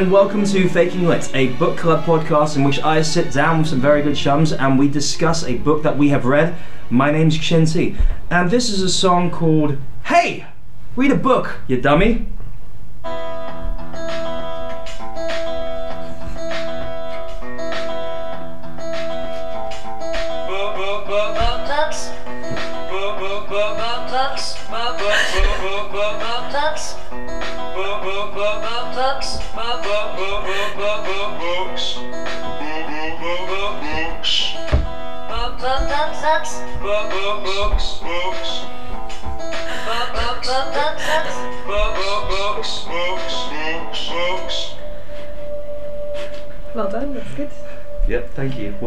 [0.00, 3.68] And welcome to Faking Lit, a book club podcast in which I sit down with
[3.68, 6.56] some very good chums and we discuss a book that we have read.
[6.88, 7.98] My name's Chinty,
[8.30, 10.46] and this is a song called Hey!
[10.96, 12.24] Read a book, you dummy!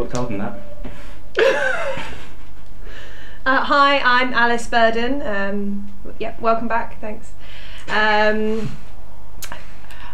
[0.08, 0.38] Thank you.
[0.38, 0.56] Worked hard on
[1.36, 2.04] that.
[3.46, 5.20] Uh, hi, I'm Alice Burden.
[5.20, 6.98] Um, yep, welcome back.
[6.98, 7.32] Thanks.
[7.88, 8.74] Um,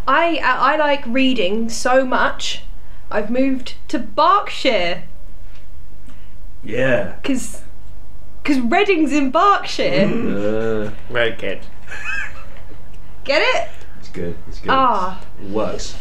[0.08, 2.62] I I like reading so much.
[3.08, 5.04] I've moved to Berkshire
[6.64, 7.18] Yeah.
[7.22, 7.62] because
[8.42, 10.08] because Reading's in Berkshire.
[10.08, 11.60] Uh, Very good.
[13.24, 13.68] Get it?
[14.00, 14.34] it's good.
[14.48, 14.70] It's good.
[14.70, 15.94] Ah, It works.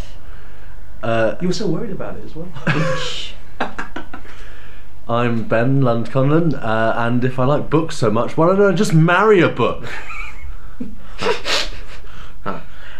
[1.04, 2.48] Uh, You were so worried about it as well.
[5.10, 8.94] I'm Ben Lundconlon, uh, and if I like books so much, why don't I just
[8.94, 9.86] marry a book?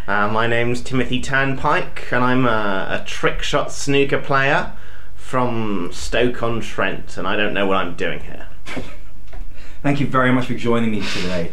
[0.10, 4.74] Uh, my name's Timothy Turnpike, and I'm a, a trick shot snooker player
[5.14, 8.48] from Stoke on Trent, and I don't know what I'm doing here.
[9.84, 11.52] Thank you very much for joining me today.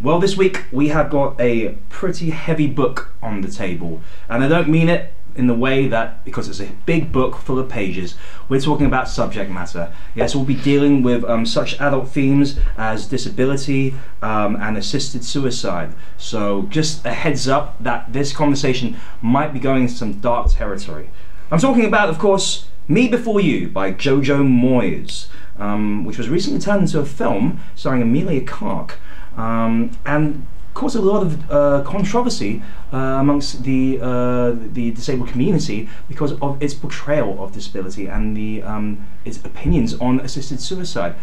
[0.00, 4.48] Well, this week we have got a pretty heavy book on the table, and I
[4.48, 8.14] don't mean it in the way that because it's a big book full of pages,
[8.48, 9.92] we're talking about subject matter.
[10.14, 15.94] Yes, we'll be dealing with um, such adult themes as disability um, and assisted suicide.
[16.16, 21.10] So, just a heads up that this conversation might be going into some dark territory.
[21.50, 25.28] I'm talking about, of course, Me Before You by Jojo Moyes,
[25.58, 28.98] um, which was recently turned into a film starring Emilia Clarke,
[29.36, 30.46] um, and
[30.78, 32.62] caused a lot of uh, controversy
[32.92, 38.62] uh, amongst the uh, the disabled community because of its portrayal of disability and the
[38.62, 41.14] um, its opinions on assisted suicide.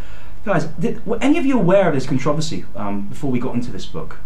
[0.44, 3.72] Guys, did, were any of you aware of this controversy um, before we got into
[3.72, 4.18] this book?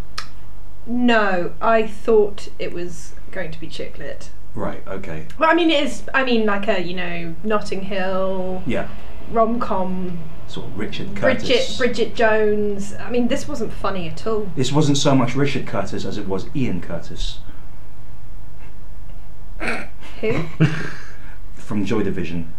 [0.89, 4.31] no, I thought it was going to be chick lit.
[4.55, 4.85] Right.
[4.87, 5.27] Okay.
[5.37, 6.03] Well, I mean, it is.
[6.13, 8.89] I mean, like a you know Notting Hill Yeah.
[9.31, 10.19] Rom com.
[10.47, 11.47] Sort of Richard Curtis.
[11.47, 12.95] Bridget Bridget Jones.
[12.99, 14.49] I mean, this wasn't funny at all.
[14.55, 17.39] This wasn't so much Richard Curtis as it was Ian Curtis
[20.21, 20.43] Who?
[21.53, 22.53] from Joy Division.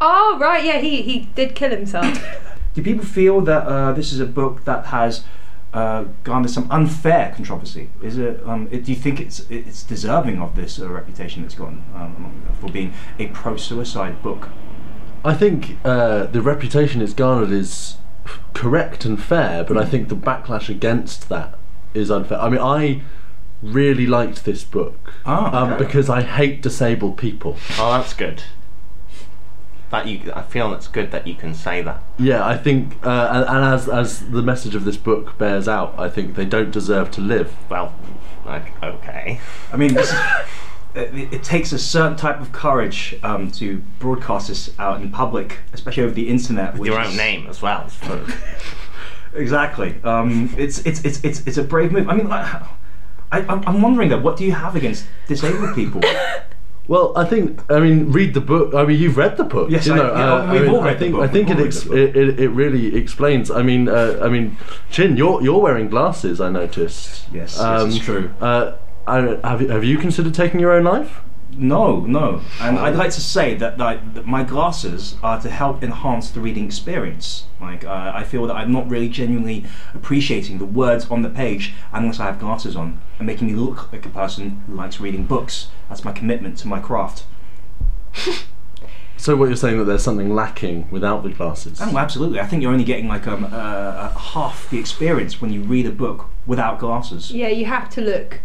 [0.00, 2.22] Oh right, yeah, he he did kill himself.
[2.74, 5.24] Do people feel that uh, this is a book that has
[5.72, 7.90] uh, garnered some unfair controversy?
[8.02, 8.40] Is it?
[8.46, 12.42] Um, it do you think it's it's deserving of this uh, reputation it's gotten um,
[12.60, 14.48] for being a pro-suicide book?
[15.24, 17.96] I think uh, the reputation it's garnered is
[18.54, 21.58] correct and fair, but I think the backlash against that
[21.94, 22.40] is unfair.
[22.40, 23.02] I mean, I
[23.62, 27.56] really liked this book Ah, um, because I hate disabled people.
[27.78, 28.42] Oh, that's good.
[29.90, 32.02] That you, I feel it's good that you can say that.
[32.18, 35.94] Yeah, I think, uh, and, and as as the message of this book bears out,
[35.98, 37.54] I think they don't deserve to live.
[37.68, 37.92] Well,
[38.46, 39.40] like, okay.
[39.72, 40.18] I mean, this is,
[40.94, 45.58] it, it takes a certain type of courage um, to broadcast this out in public,
[45.72, 46.72] especially over the internet.
[46.72, 47.88] With which your is- own name as well.
[49.32, 49.94] Exactly.
[50.02, 52.08] Um, it's, it's it's it's it's a brave move.
[52.08, 52.66] I mean, I,
[53.30, 56.00] I I'm wondering though, what do you have against disabled people?
[56.88, 58.74] Well, I think I mean read the book.
[58.74, 59.70] I mean you've read the book.
[59.70, 61.22] Yes, you I- know, yeah, uh, we've I mean, all read I the think book,
[61.22, 63.48] I think it, ex- it, it it really explains.
[63.48, 64.56] I mean uh, I mean
[64.90, 66.40] Chin, you're you're wearing glasses.
[66.40, 67.26] I noticed.
[67.32, 68.32] Yes, yes, Um, it's true.
[68.40, 68.72] Uh,
[69.06, 71.20] I, have you, have you considered taking your own life?
[71.56, 72.42] No, no.
[72.60, 76.40] And I'd like to say that, like, that my glasses are to help enhance the
[76.40, 77.46] reading experience.
[77.60, 81.74] Like, uh, I feel that I'm not really genuinely appreciating the words on the page
[81.92, 85.24] unless I have glasses on and making me look like a person who likes reading
[85.24, 85.68] books.
[85.88, 87.24] That's my commitment to my craft.
[89.16, 91.78] So what you're saying that there's something lacking without the glasses?
[91.82, 92.40] Oh, absolutely.
[92.40, 95.84] I think you're only getting like um, uh, uh, half the experience when you read
[95.84, 97.30] a book without glasses.
[97.30, 98.40] yeah, you have to look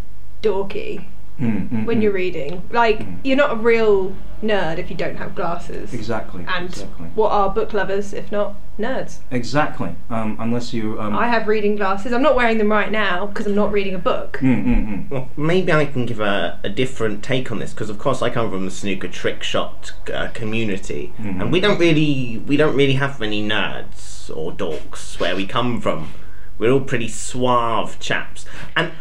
[0.50, 1.06] dorky
[1.38, 2.04] Mm, mm, when mm.
[2.04, 2.62] you're reading.
[2.72, 3.18] Like, Mm.
[3.26, 5.94] you're not a real nerd if you don't have glasses.
[5.94, 6.46] Exactly.
[6.48, 7.08] And exactly.
[7.14, 9.18] what are book lovers if not nerds?
[9.32, 9.92] Exactly.
[10.10, 10.98] Um, unless you.
[10.98, 12.14] Um, I have reading glasses.
[12.14, 14.38] I'm not wearing them right now because I'm not reading a book.
[14.42, 15.10] mm, mm, mm.
[15.12, 18.30] Well, maybe I can give a, a different take on this because, of course, I
[18.30, 21.42] come from the snooker trick shot uh, community, Mhm.
[21.42, 25.82] and we don't really we don't really have many nerds or dorks where we come
[25.82, 26.14] from.
[26.58, 28.46] We're all pretty suave chaps,
[28.78, 28.94] and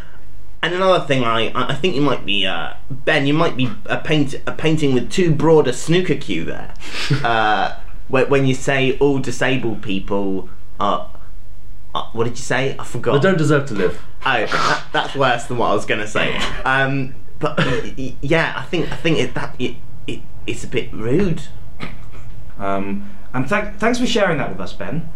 [0.65, 3.27] And another thing, I I think you might be uh, Ben.
[3.27, 6.73] You might be a paint a painting with too broad a snooker cue there.
[7.23, 11.11] uh, when, when you say all disabled people are,
[11.93, 12.75] uh, what did you say?
[12.79, 13.13] I forgot.
[13.13, 14.03] They don't deserve to live.
[14.25, 16.35] Oh, that, that's worse than what I was going to say.
[16.63, 17.59] Um, but
[18.23, 19.75] yeah, I think I think it, that it,
[20.07, 21.43] it it's a bit rude.
[22.57, 25.07] Um, and thank, thanks for sharing that with us, Ben.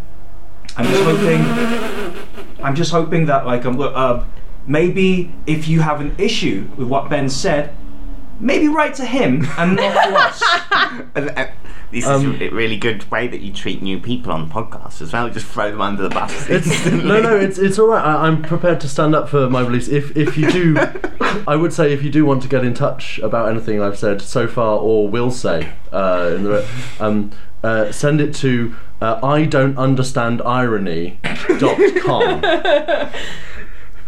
[0.78, 2.64] I'm just hoping.
[2.64, 4.24] I'm just hoping that, like, um, look, uh,
[4.70, 7.74] maybe if you have an issue with what Ben said,
[8.40, 10.44] maybe write to him and not to us.
[11.16, 11.48] And, uh,
[11.92, 15.02] This Um, is a really good way that you treat new people on the podcast
[15.02, 15.28] as well.
[15.30, 16.48] Just throw them under the bus.
[16.50, 18.06] It's, no, no, it's it's all right.
[18.06, 19.88] I, I'm prepared to stand up for my beliefs.
[19.88, 20.78] If if you do,
[21.48, 24.22] I would say if you do want to get in touch about anything I've said
[24.22, 26.68] so far or will say, uh, in the,
[27.00, 27.32] um,
[27.64, 32.42] uh, send it to uh, I don't understand irony.com.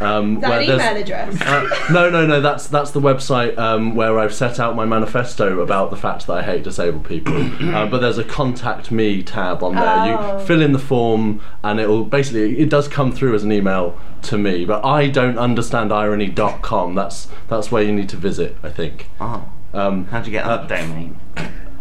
[0.02, 1.42] Um, Is that where an there's- email address?
[1.42, 2.42] uh, no, no, no.
[2.42, 6.34] That's that's the website um, where I've set out my manifesto about the fact that
[6.34, 7.36] I hate disabled people.
[7.76, 10.18] uh, but there's a contact me tab on there.
[10.18, 10.40] Oh.
[10.40, 13.52] You fill in the form, and it will basically it does come through as an
[13.52, 14.66] email to me.
[14.66, 16.96] But I don't understand irony.com.
[16.96, 18.56] That's that's where you need to visit.
[18.64, 19.08] I think.
[19.20, 21.20] Oh, Um, how'd you get that domain?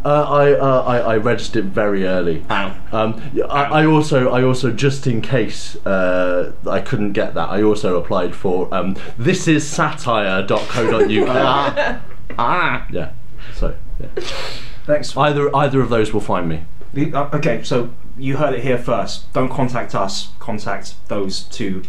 [0.04, 2.44] Uh, I, uh, I I registered very early.
[2.48, 7.50] Um, yeah, I, I also, I also, just in case uh, I couldn't get that,
[7.50, 11.28] I also applied for um, this is satire.co.uk.
[11.28, 12.00] ah,
[12.38, 12.86] ah.
[12.90, 13.12] yeah,
[13.54, 14.08] so yeah.
[14.86, 15.16] Thanks.
[15.16, 16.64] either either of those will find me.
[16.92, 19.32] The- uh, okay, so you heard it here first.
[19.32, 20.32] Don't contact us.
[20.38, 21.82] Contact those two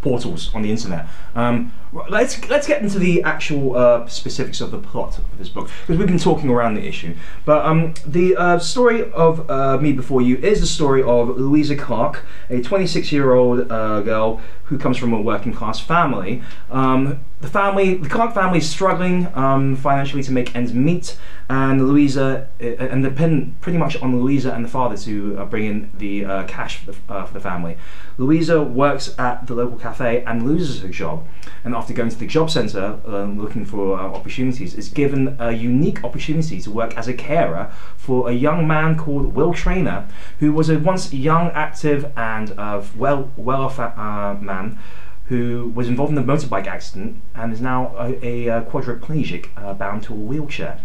[0.00, 1.06] portals on the internet.
[1.34, 5.68] Um, let's let's get into the actual uh, specifics of the plot of this book
[5.82, 7.14] because we've been talking around the issue.
[7.44, 11.76] But um, the uh, story of uh, Me Before You is the story of Louisa
[11.76, 16.42] Clark, a 26-year-old uh, girl who comes from a working class family.
[16.70, 21.18] Um, the family, the Clark family, is struggling um, financially to make ends meet,
[21.50, 25.64] and Louisa uh, and depend pretty much on Louisa and the father to uh, bring
[25.64, 27.76] in the uh, cash for the, uh, for the family.
[28.16, 31.26] Louisa works at the local cafe and loses her job,
[31.64, 35.50] and after going to the job centre um, looking for uh, opportunities, is given a
[35.50, 40.06] unique opportunity to work as a carer for a young man called Will Traynor,
[40.38, 44.78] who was a once young, active, and uh, well well off uh, man
[45.26, 49.74] who was involved in a motorbike accident and is now a, a, uh quadriplegic uh,
[49.74, 50.78] bound to a wheelchair.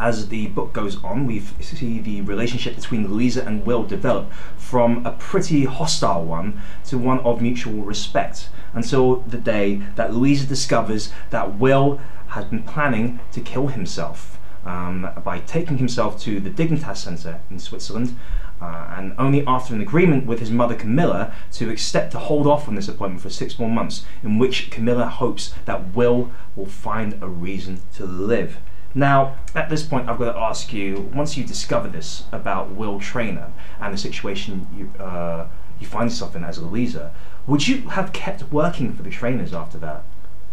[0.00, 5.04] As the book goes on, we see the relationship between Louisa and Will develop from
[5.04, 11.12] a pretty hostile one to one of mutual respect until the day that Louisa discovers
[11.28, 16.96] that Will has been planning to kill himself um, by taking himself to the Dignitas
[16.96, 18.16] Centre in Switzerland
[18.60, 22.68] uh, and only after an agreement with his mother Camilla to accept to hold off
[22.68, 27.22] on this appointment for six more months, in which Camilla hopes that Will will find
[27.22, 28.58] a reason to live.
[28.94, 32.98] Now, at this point, I've got to ask you: once you discover this about Will
[32.98, 35.48] Traynor and the situation you uh,
[35.78, 37.12] you find yourself in as a Louisa,
[37.46, 40.04] would you have kept working for the Traynors after that?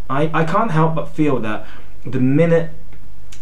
[0.08, 1.66] I, I can't help but feel that
[2.04, 2.70] the minute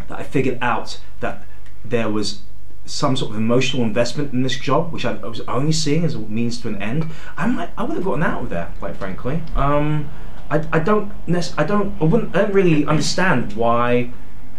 [0.09, 1.45] that I figured out that
[1.85, 2.41] there was
[2.85, 6.19] some sort of emotional investment in this job, which I, was only seeing as a
[6.19, 9.43] means to an end, I might I would have gotten out of there, quite frankly.
[9.55, 10.11] Um,
[10.50, 11.12] I, I don't
[11.59, 14.12] I don't I wouldn't I don't really understand why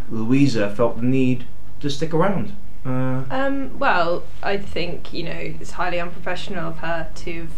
[0.10, 1.46] Louisa felt the need
[1.80, 2.54] to stick around.
[2.86, 7.52] Uh, Um, well, I think you know it's highly unprofessional of her to have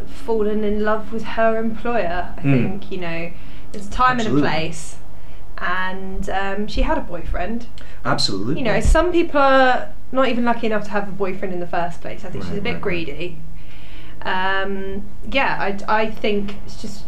[0.00, 2.34] uh, fallen in love with her employer.
[2.36, 2.52] I Mm.
[2.62, 3.30] think you know
[3.72, 4.42] there's a time Absolutely.
[4.42, 4.96] and a place,
[5.58, 7.66] and um, she had a boyfriend.
[8.04, 8.58] absolutely.
[8.58, 11.66] You know, some people are not even lucky enough to have a boyfriend in the
[11.66, 12.24] first place.
[12.24, 12.82] I think she's a bit right, right.
[12.82, 13.38] greedy.
[14.22, 15.56] Um, yeah,
[15.88, 17.04] I, I think it's just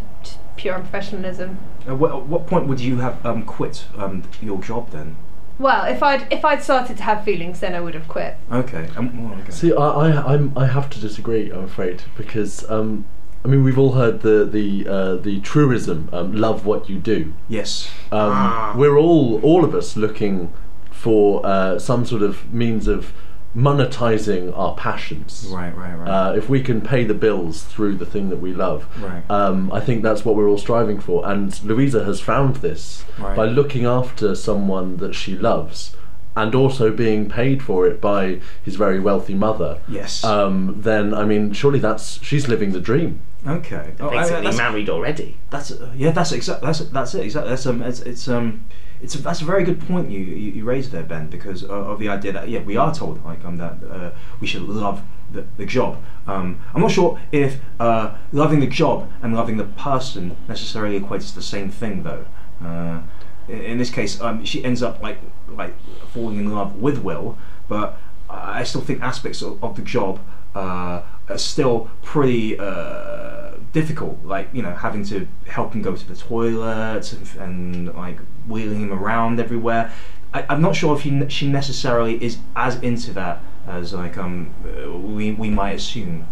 [0.56, 1.56] pure unprofessionalism.
[1.86, 5.16] At what, at what point would you have um, quit um, your job then?
[5.58, 8.36] Well, if I'd if I'd started to have feelings, then I would have quit.
[8.52, 8.88] Okay.
[8.96, 9.50] Um, well, okay.
[9.50, 11.50] See, I, I, I'm, I have to disagree.
[11.50, 13.06] I'm afraid because um,
[13.42, 17.32] I mean we've all heard the the uh, the truism, um, "Love what you do."
[17.48, 17.88] yes.
[18.12, 18.74] Um, Ah.
[18.76, 20.52] We're all all of us looking
[20.90, 23.12] for uh, some sort of means of
[23.56, 25.46] monetizing our passions.
[25.50, 25.74] Right.
[25.76, 25.94] Right.
[25.94, 26.08] Right.
[26.08, 29.22] Uh, if we can pay the bills through the thing that we love, Right.
[29.30, 31.26] um, I think that's what we're all striving for.
[31.28, 33.36] And Louisa has found this Right.
[33.36, 35.96] by looking after someone that she loves,
[36.36, 39.78] and also being paid for it by his very wealthy mother.
[39.88, 40.22] yes.
[40.22, 43.20] Um, then I mean, surely that's she's living the dream.
[43.46, 43.92] okay.
[44.00, 45.36] Oh, I- Basically that's- married already.
[45.50, 46.10] That's uh, yeah.
[46.10, 46.66] That's exactly.
[46.66, 47.24] That's that's it.
[47.24, 47.50] Exactly.
[47.50, 47.80] That's um.
[47.82, 48.64] It's, it's um.
[49.02, 51.68] It's a, that's a very good point you, you, you raised there, Ben, because uh,
[51.68, 54.10] of the idea that yeah we are told like um that uh,
[54.40, 56.02] we should love the, the job.
[56.26, 61.28] Um, I'm not sure if uh, loving the job and loving the person necessarily equates
[61.30, 62.24] to the same thing, though.
[62.62, 63.02] Uh,
[63.48, 65.74] in, in this case, um, she ends up like like
[66.08, 67.38] falling in love with Will,
[67.68, 67.98] but
[68.28, 70.20] I still think aspects of, of the job
[70.54, 74.24] uh, are still pretty uh, difficult.
[74.24, 78.80] Like you know, having to help him go to the toilet and, and like wheeling
[78.80, 79.92] him around everywhere.
[80.34, 84.54] I, I'm not sure if he, she necessarily is as into that as like um
[84.64, 86.26] uh, we we might assume.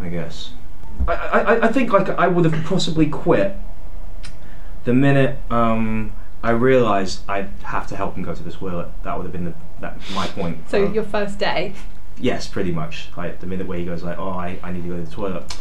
[0.00, 0.52] I guess.
[1.08, 3.56] I, I, I think like I would have possibly quit
[4.84, 8.88] the minute um, I realised I'd have to help him go to the toilet.
[9.02, 10.68] That would have been the, that my point.
[10.70, 11.74] So Um, your first day.
[12.20, 13.08] Yes, pretty much.
[13.16, 15.10] Like the minute where he goes like, "Oh, I, I need to go to the
[15.10, 15.56] toilet."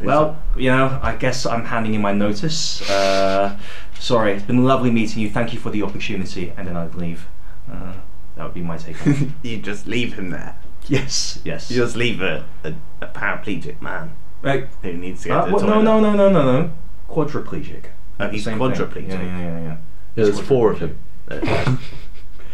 [0.00, 2.88] Well, you know, I guess I'm handing in my notice.
[2.88, 3.58] Uh,
[3.98, 5.28] sorry, it's been lovely meeting you.
[5.30, 7.26] Thank you for the opportunity, and then I'd leave.
[7.70, 7.94] Uh,
[8.36, 8.96] that would be my take.
[9.42, 10.54] you just leave him there.
[10.86, 11.68] yes, yes.
[11.70, 14.68] You just leave a, a, a paraplegic man Right.
[14.82, 15.82] who needs to go Uh, to the what- toilet.
[15.82, 16.72] no, no, no, no, no, no.
[17.10, 17.86] Quadriplegic.
[18.20, 19.08] Oh, he's quadriplegic.
[19.08, 19.76] Yeah, yeah, yeah, yeah.
[20.14, 20.98] Yeah, there's four of him.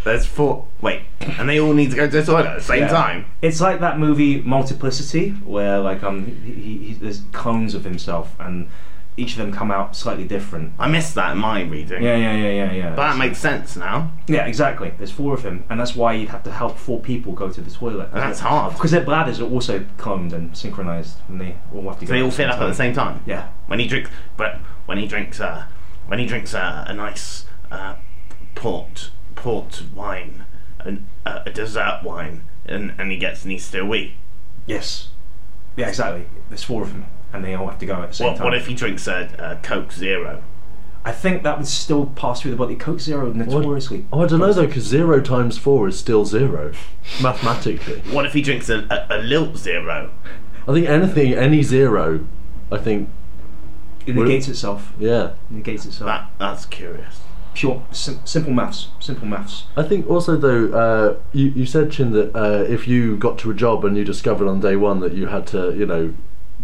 [0.05, 0.67] There's four.
[0.81, 2.89] Wait, and they all need to go to the toilet at the same Yeah.
[2.89, 3.25] time.
[3.43, 8.35] It's like that movie Multiplicity, where like um he, he, he, there's clones of himself,
[8.39, 8.69] and
[9.17, 10.73] each of them come out slightly different.
[10.79, 12.03] I missed that in my reading.
[12.03, 12.89] Yeah, yeah, yeah, yeah, yeah.
[12.91, 14.11] But that makes sense now.
[14.27, 14.93] yeah, exactly.
[14.99, 17.61] There's four of him, and that's why you'd have to help four people go to
[17.61, 18.09] the toilet.
[18.13, 18.73] And that's hard.
[18.75, 22.15] because their bladders are also cloned and synchronized, and they all have to So go.
[22.19, 23.23] they all fit up at the same time.
[23.25, 23.49] Yeah.
[23.69, 25.65] When he drinks, but when he drinks, uh,
[26.09, 27.95] when he drinks uh, a nice uh,
[28.57, 30.45] port port wine,
[30.81, 34.15] an, uh, a dessert wine, and, and he gets needs to wee.
[34.67, 35.09] Yes.
[35.77, 36.27] Yeah, exactly.
[36.49, 38.45] There's four of them, and they all have to go at the same What, time.
[38.45, 40.43] what if he drinks a, a Coke Zero?
[41.07, 42.77] I think that would still pass through the body.
[42.77, 44.07] Coke Zero notoriously.
[44.13, 46.73] Oh, I don't know though, because zero times four is still zero,
[47.23, 48.01] mathematically.
[48.11, 50.11] What if he drinks a, a, a Lilt Zero?
[50.67, 52.25] I think anything, any zero,
[52.73, 53.11] I think,
[54.07, 54.93] It negates itself.
[54.99, 55.33] yeah.
[55.33, 56.07] It negates itself.
[56.07, 57.21] That that's curious.
[57.55, 58.89] Pure, sim- simple maths.
[59.01, 59.65] Simple maths.
[59.77, 63.51] I think also though, uh, you you said Chin that uh, if you got to
[63.51, 66.15] a job and you discovered on day one that you had to, you know,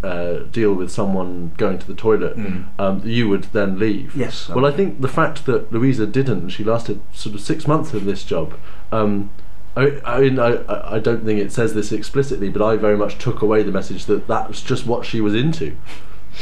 [0.03, 2.65] uh, deal with someone going to the toilet, Mm.
[2.79, 4.15] um, you would then leave.
[4.15, 4.49] Yes.
[4.49, 8.05] Well, I think the fact that Louisa didn't, she lasted sort of six months in
[8.05, 8.53] this job.
[8.91, 9.29] Um,
[9.77, 13.17] I, I mean, I, I don't think it says this explicitly, but I very much
[13.19, 15.77] took away the message that that's just what she was into.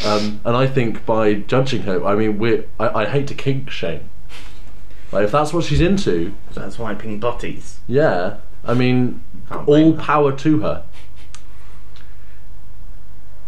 [0.05, 3.69] Um, and I think by judging her, I mean, we're, I, I hate to kink
[3.69, 4.09] shame.
[5.11, 7.79] Like, if that's what she's into, That's wiping botties.
[7.87, 9.99] yeah, I mean, Can't all her.
[10.01, 10.83] power to her.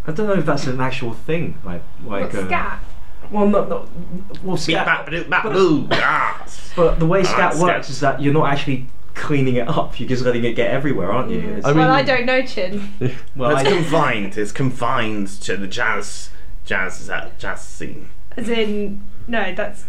[0.07, 1.57] I don't know if that's an actual thing.
[1.63, 2.33] Like, like.
[2.33, 2.83] What, uh, scat?
[3.29, 3.87] Well, not not.
[4.43, 4.85] Well, Beep, scat.
[4.85, 6.71] bap, ba-doo, bap, boo, yes.
[6.75, 7.89] But the way I scat works scat.
[7.89, 9.99] is that you're not actually cleaning it up.
[9.99, 11.39] You're just letting it get everywhere, aren't you?
[11.39, 11.47] Yeah.
[11.49, 12.89] It's- I mean- well, I don't know, Chin.
[13.35, 14.37] well, it's I, confined.
[14.37, 16.29] It's confined to the jazz,
[16.65, 18.09] jazz, that jazz scene.
[18.35, 19.85] As in, no, that's.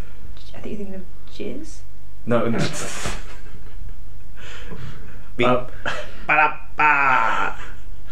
[0.55, 1.01] I think you're thinking of
[1.33, 1.79] jizz.
[2.25, 2.59] no, no.
[5.37, 5.65] Beep, Uh,
[6.27, 7.57] ba-da-ba.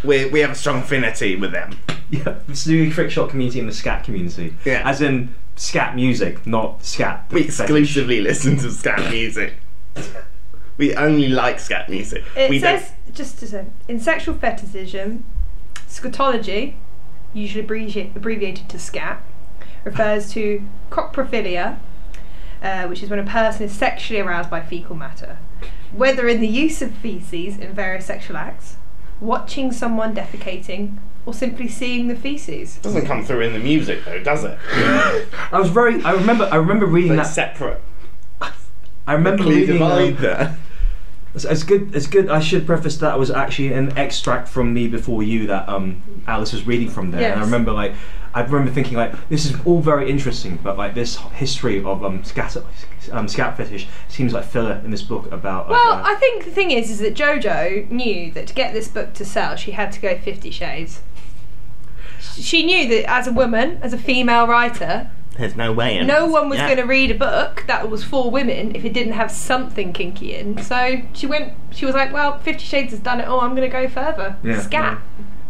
[0.03, 1.77] We we have a strong affinity with them.
[2.09, 4.55] yeah, it's the trick shot community and the scat community.
[4.65, 4.81] Yeah.
[4.83, 7.25] As in scat music, not scat.
[7.29, 7.59] We fetish.
[7.59, 9.53] exclusively listen to scat music.
[10.77, 12.23] We only like scat music.
[12.35, 15.23] It we says, just to say, in sexual fetishism,
[15.87, 16.73] scatology,
[17.33, 17.61] usually
[18.15, 19.21] abbreviated to scat,
[19.83, 21.77] refers to coprophilia,
[22.61, 25.37] uh, which is when a person is sexually aroused by fecal matter,
[25.91, 28.77] whether in the use of feces in various sexual acts,
[29.19, 32.75] watching someone defecating, or simply seeing the feces.
[32.81, 34.57] don't doesn't come through in the music though, does it?
[34.73, 36.01] I was very.
[36.03, 36.49] I remember.
[36.51, 37.31] I remember reading They're that.
[37.33, 37.81] separate.
[39.07, 39.73] I remember Clear reading.
[39.75, 40.57] divide um, there.
[41.33, 41.95] It's, it's good.
[41.95, 42.29] It's good.
[42.29, 46.53] I should preface that was actually an extract from Me Before You that um, Alice
[46.53, 47.21] was reading from there.
[47.31, 47.45] And I Yes.
[47.45, 47.93] remember like
[48.33, 52.23] I remember thinking like this is all very interesting, but like this history of um,
[52.23, 52.55] scat
[53.11, 55.67] um, scat fetish seems like filler in this book about.
[55.69, 58.87] Well, uh, I think the thing is, is that JoJo knew that to get this
[58.87, 61.01] book to sell, she had to go Fifty Shades.
[62.37, 65.97] She knew that as a woman, as a female writer, There's no way.
[65.97, 66.67] in no one was Yeah.
[66.67, 70.35] going to read a book that was for women if it didn't have something kinky
[70.35, 70.61] in.
[70.63, 71.53] So she went.
[71.71, 73.41] She was like, "Well, Fifty Shades has done it all.
[73.41, 74.99] I'm going to go further." Yeah, Scat.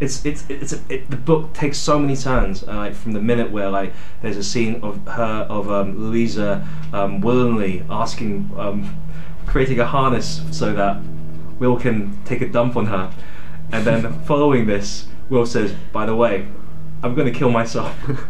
[0.02, 3.22] It's it's it's a, it, the book takes so many turns uh, like from the
[3.22, 3.94] minute where like
[4.24, 9.00] there's a scene of her of um, Louisa um, willingly asking um,
[9.46, 11.02] creating a harness so that
[11.60, 13.14] Will can take a dump on her.
[13.72, 16.48] And then following this Will says by the way
[17.04, 17.96] I'm going to kill myself.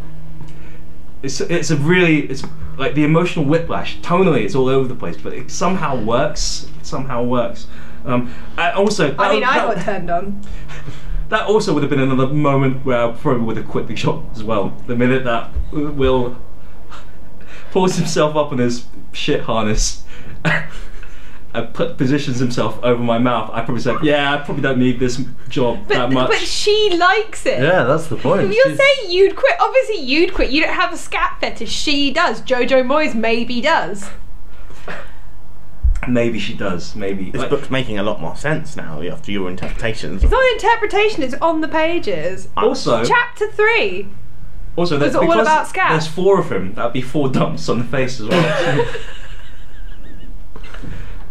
[1.24, 2.44] It's it's a really it's
[2.80, 6.86] like the emotional whiplash tonally it's all over the place but it somehow works it
[6.88, 7.68] somehow works.
[8.06, 10.42] Um, I also I mean, I got turned on.
[11.32, 14.30] that also would have been another moment where I probably would have quit the job
[14.34, 14.70] as well.
[14.88, 16.38] The minute that Will
[17.72, 20.04] pulls himself up in his shit harness
[21.54, 25.00] and put, positions himself over my mouth, I probably said, "Yeah, I probably don't need
[25.00, 27.62] this job But, that much." but she likes it.
[27.62, 28.54] Yeah, that's the point.
[28.54, 29.56] You're She's- saying you'd quit.
[29.60, 30.52] Obviously, you'd quit.
[30.52, 31.72] You don't have a scat fetish.
[31.72, 32.42] She does.
[32.42, 34.10] Jojo Moyes maybe does.
[36.08, 36.96] Maybe she does.
[36.96, 37.30] Maybe.
[37.32, 40.24] This Like- book's making a lot more sense now after your interpretations.
[40.24, 41.22] It's not an interpretation.
[41.24, 42.48] It's on the pages.
[42.58, 42.66] Ah.
[42.66, 44.08] also, Chapter three.
[44.76, 45.92] also, there's, all because about scat.
[45.92, 46.74] There's four of him.
[46.74, 48.86] That'd be four dumps on the face as well.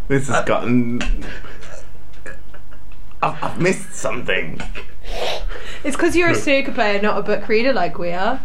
[0.08, 1.00] This has gotten.
[3.22, 4.60] I've, I've missed something.
[5.84, 8.40] It's because you're a snooker player, not a book reader like we are.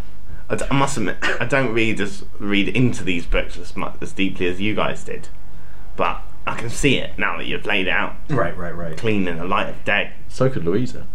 [0.47, 3.95] I, d- I must admit, I don't read as read into these books as much
[3.99, 5.29] as deeply as you guys did,
[5.95, 8.97] but I can see it now that you've laid it out right, right, right.
[8.97, 10.13] clean in the light of day.
[10.29, 11.07] So could Louisa.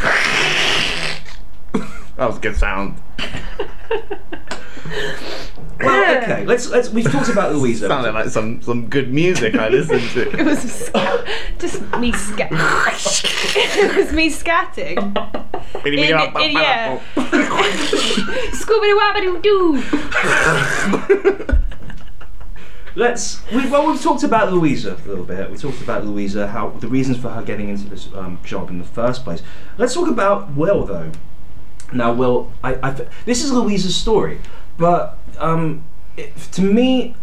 [2.18, 3.00] That was a good sound.
[5.80, 6.44] Well, okay.
[6.44, 6.90] Let's let's.
[6.90, 7.86] We've talked about Louisa.
[7.86, 10.28] Sounded like some some good music I listened to.
[10.32, 10.44] It to.
[10.44, 11.24] was sca-
[11.58, 12.50] just me scat.
[12.50, 14.98] it was me scatting.
[15.86, 16.98] In, in, yeah.
[18.58, 19.82] Scooby Doo Wabbadoo Doo.
[22.98, 23.40] Let's.
[23.52, 25.48] We, well, we've talked about Louisa a little bit.
[25.52, 28.78] We talked about Louisa, how the reasons for her getting into this um, job in
[28.78, 29.40] the first place.
[29.76, 31.12] Let's talk about Will, though.
[31.92, 32.90] Now, Will, I, I
[33.24, 34.40] this is Louisa's story,
[34.78, 35.84] but um,
[36.16, 37.14] it, to me,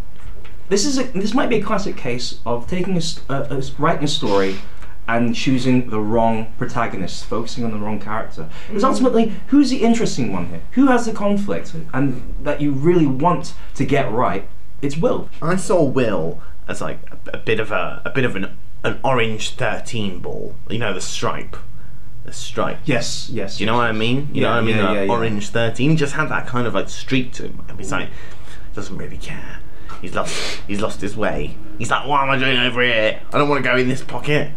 [0.70, 4.04] this is a, this might be a classic case of taking a, a- a writing
[4.04, 4.56] a story
[5.06, 8.48] and choosing the wrong protagonist, focusing on the wrong character.
[8.66, 10.62] Because ultimately, who's the interesting one here?
[10.72, 14.48] Who has the conflict and that you really want to get right?
[14.82, 15.28] It's Will.
[15.42, 18.98] I saw Will as like a, a bit of a a bit of an an
[19.04, 20.54] orange thirteen ball.
[20.68, 21.56] You know the stripe,
[22.24, 22.78] the stripe.
[22.84, 23.56] Yes, yes.
[23.58, 24.28] Do you know what I mean?
[24.32, 24.76] You know what I mean?
[24.76, 25.10] yeah, yeah, yeah.
[25.12, 27.64] Orange 13 just had that kind of like streak to him.
[27.68, 28.08] And he's like,
[28.74, 29.60] doesn't really care.
[30.02, 30.60] He's lost.
[30.68, 31.56] He's lost his way.
[31.78, 33.22] He's like, what am I doing over here?
[33.32, 34.52] I don't want to go in this pocket.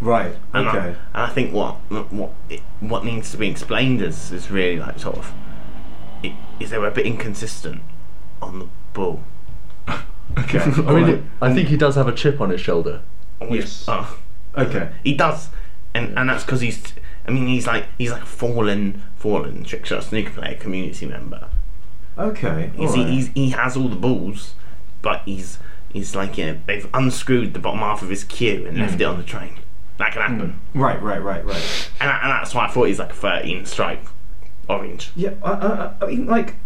[0.00, 0.34] Right.
[0.54, 0.88] And, I, Okay.
[0.88, 1.74] and I think what
[2.10, 5.32] what it, what needs to be explained is is really like sort of
[6.24, 7.82] i- is they were a bit inconsistent
[8.40, 9.22] on the ball.
[10.38, 10.58] Okay.
[10.60, 13.02] I mean, I think he does have a chip on his shoulder.
[13.40, 13.84] Oh, yes.
[13.88, 14.18] Oh,
[14.56, 14.90] Okay.
[15.02, 15.48] he does,
[15.94, 16.82] and and that's because he's.
[17.26, 21.48] I mean, he's like he's like a fallen fallen trick shot snooker player community member.
[22.18, 22.70] Okay.
[22.76, 23.08] He's, alright.
[23.08, 24.54] he's, he has all the balls,
[25.00, 25.58] but he's
[25.92, 29.00] he's like you know, they've unscrewed the bottom half of his cue and left mm.
[29.00, 29.58] it on the train.
[29.98, 30.80] That can happen, mm.
[30.80, 31.00] Right.
[31.00, 31.22] Right.
[31.22, 31.44] Right.
[31.44, 31.90] Right.
[32.00, 34.06] and, and that's why I thought he's like a thirteen stripe,
[34.68, 35.10] orange.
[35.14, 35.34] Yeah.
[35.42, 36.56] I, I, I mean, like,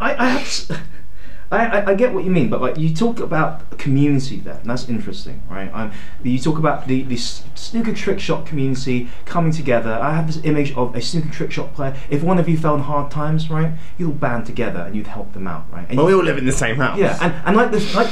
[0.00, 0.82] I, I have.
[1.50, 4.38] s- I, I, I get what you mean, but like you talk about a community
[4.38, 5.70] there, and that's interesting, right?
[5.72, 9.92] Um, you talk about the, the snooker trick shot community coming together.
[9.92, 11.96] I have this image of a snooker trick shot player.
[12.10, 15.06] If one of you fell in hard times, right, you'd all band together and you'd
[15.06, 15.86] help them out, right?
[15.88, 16.98] And But we all live in the same house.
[16.98, 18.08] yeah, and, and like this, like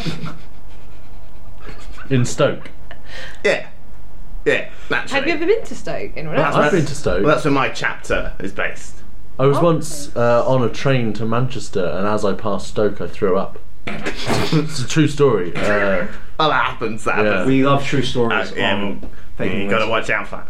[2.10, 2.70] In Stoke.
[3.44, 3.68] yeah,
[4.44, 4.70] yeah.
[4.90, 5.20] Naturally.
[5.20, 6.12] Have you ever been to Stoke?
[6.16, 6.54] Anyone Well, else?
[6.56, 7.22] that's I've been to Stoke.
[7.24, 9.01] Well, that's where my chapter is based.
[9.38, 9.62] I was Oh.
[9.62, 13.58] once uh, on a train to Manchester, and as I passed Stoke, I threw up.
[13.86, 15.54] it's a true story.
[15.56, 16.06] Uh,
[16.38, 17.04] Well, that happens.
[17.04, 17.24] That Yeah.
[17.30, 17.46] happens.
[17.46, 18.52] we love true Uh, stories.
[18.56, 20.48] yeah, on well, fake you got to watch out for that.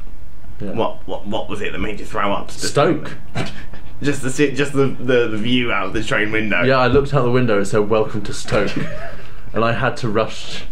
[0.65, 0.73] yeah.
[0.73, 2.51] What what what was it that made you throw up?
[2.51, 3.17] Stoke.
[4.03, 6.63] Just the si- just the, the the view out of the train window.
[6.63, 7.61] Yeah, I looked out the window.
[7.61, 8.75] It said "Welcome to Stoke,"
[9.53, 10.65] and I had to rush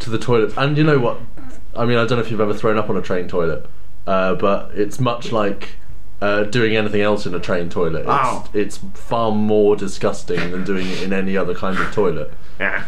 [0.00, 0.52] to the toilet.
[0.58, 1.18] And you know what?
[1.76, 3.66] I mean, I don't know if you've ever thrown up on a train toilet,
[4.06, 5.76] uh, but it's much like
[6.20, 8.00] uh, doing anything else in a train toilet.
[8.00, 8.48] It's, Oh.
[8.54, 12.32] it's far more disgusting than doing it in any other kind of toilet.
[12.58, 12.84] Yeah.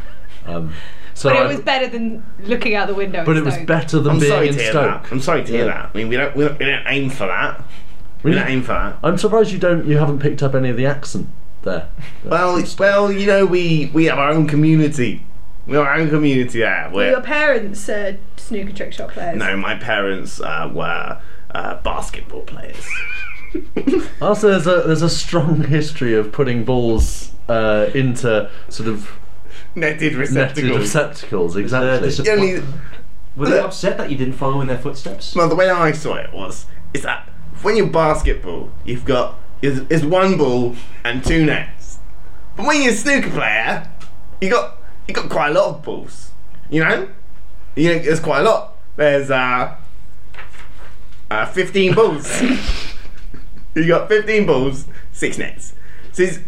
[0.47, 0.73] Um,
[1.15, 3.25] so But I- it was better than looking out the window.
[3.25, 3.67] but in it was Stoke.
[3.67, 5.03] better than I'm being sorry in to hear Stoke.
[5.03, 5.13] that.
[5.13, 5.73] I'm sorry to hear Yeah.
[5.75, 5.91] that.
[5.93, 7.63] I mean, we don't we don't, we don't aim for that.
[8.23, 8.97] We don't aim for that.
[9.03, 9.87] I'm surprised you don't.
[9.87, 11.29] You haven't picked up any of the accent
[11.63, 11.89] there.
[12.25, 15.23] Well, it's, well, you know, we we have our own community.
[15.67, 16.89] We have our own community there.
[16.93, 19.37] Were your Where parents uh, snooker trick shot players?
[19.37, 21.19] no, my parents uh, were
[21.53, 22.87] uh, basketball players.
[24.21, 29.11] Also, there's a there's a strong history of putting balls uh, into sort of
[29.75, 30.79] Netted netted receptacles.
[30.81, 31.57] receptacles.
[31.57, 32.09] Uh, Exactly.
[32.09, 32.63] dis- The only-
[33.37, 35.35] Were they upset that you didn't follow in their footsteps?
[35.35, 37.29] Well, the way I saw it was is that
[37.63, 41.99] when you're basketball, you've got is is one ball and two nets.
[42.57, 43.89] But when you're a snooker player,
[44.43, 46.33] you got you got quite a lot of balls.
[46.69, 47.09] You know,
[47.77, 48.77] you know, there's quite a lot.
[48.97, 49.75] There's uh,
[51.31, 52.43] uh 15 balls.
[53.75, 55.75] you got 15 balls, six nets.
[56.13, 56.39] So it's,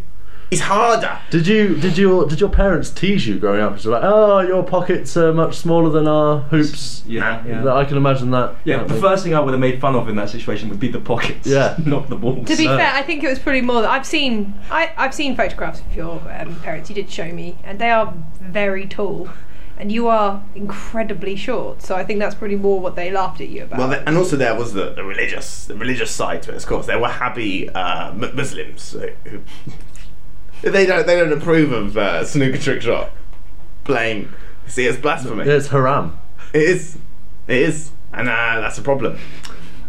[0.51, 1.17] It's harder.
[1.31, 3.77] Did you did your did your parents tease you growing up?
[3.77, 7.05] It's like, oh, your pockets are much smaller than our hoops.
[7.07, 7.63] Yeah, Yeah.
[7.65, 7.75] yeah.
[7.75, 8.57] I can imagine that.
[8.65, 10.69] Yeah, That the makes- first thing I would have made fun of in that situation
[10.71, 11.47] would be the pockets.
[11.47, 11.77] Yeah.
[11.87, 12.49] not the balls.
[12.49, 12.77] To be No.
[12.77, 14.55] fair, I think it was probably more that I've seen.
[14.73, 16.89] I, I've seen photographs of your um, parents.
[16.91, 19.29] You did show me, and they are very tall,
[19.81, 21.83] and you are incredibly short.
[21.83, 23.79] So I think that's probably more what they laughed at you about.
[23.79, 26.57] Well, th- and also there was the, the religious the religious side to it.
[26.57, 28.93] Of course, there were Wahhabi uh, M- Muslims
[29.25, 29.41] who
[30.71, 33.11] they don't they don't approve of uh, snooker trick shot
[33.85, 34.33] playing.
[34.67, 35.45] See, it's blasphemy.
[35.45, 36.19] It's haram.
[36.53, 36.99] It is.
[37.49, 37.91] It is.
[38.13, 39.19] And uh, that's a problem.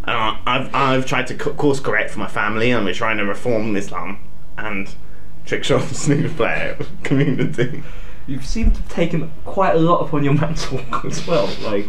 [0.03, 3.17] And I- I've, I've tried to co- course correct for my family and we're trying
[3.17, 4.19] to reform Islam
[4.57, 4.89] and
[5.45, 7.83] trick shot snooker player community.
[8.31, 11.49] You seem to have taken quite a lot upon your mantle as well.
[11.63, 11.85] Like,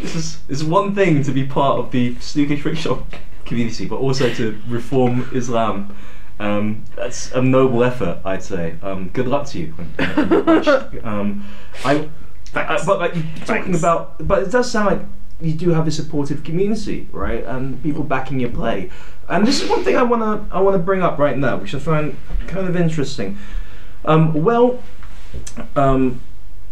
[0.00, 3.04] this is it's one thing to be part of the snooker trick shot
[3.44, 5.94] community, but also to reform Islam.
[6.38, 8.76] Um, that's a noble effort, I'd say.
[8.82, 9.74] Um, good luck to you.
[11.04, 11.44] um,
[11.84, 12.08] I,
[12.46, 12.82] Thanks.
[12.82, 13.78] uh, but like you're talking Thanks.
[13.80, 15.06] about, but it does sound like
[15.42, 17.44] you do have a supportive community, right?
[17.44, 18.88] And people backing your play.
[19.28, 21.78] And this is one thing I wanna I wanna bring up right now, which I
[21.78, 23.36] find kind of interesting.
[24.04, 24.82] Um, well,
[25.76, 26.20] um,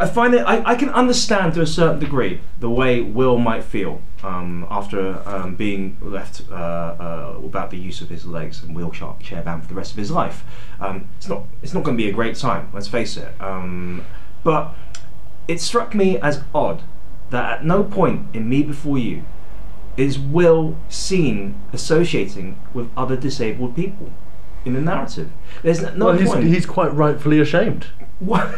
[0.01, 0.41] I find it.
[0.41, 5.23] I, I can understand to a certain degree the way Will might feel um, after
[5.29, 9.69] um, being left uh, uh, without the use of his legs and wheelchair bound for
[9.69, 10.45] the rest of his life.
[10.81, 11.45] Um, it's not.
[11.63, 12.71] It's not going to be a great time.
[12.73, 13.33] Let's face it.
[13.41, 14.05] Um,
[14.45, 14.75] but
[15.49, 16.83] it struck me as odd
[17.31, 19.25] that at no point in Me Before You
[19.97, 24.13] is Will seen associating with other disabled people
[24.65, 25.31] in the narrative.
[25.63, 26.45] There's no well, he's, point.
[26.45, 27.87] he's quite rightfully ashamed.
[28.21, 28.55] What?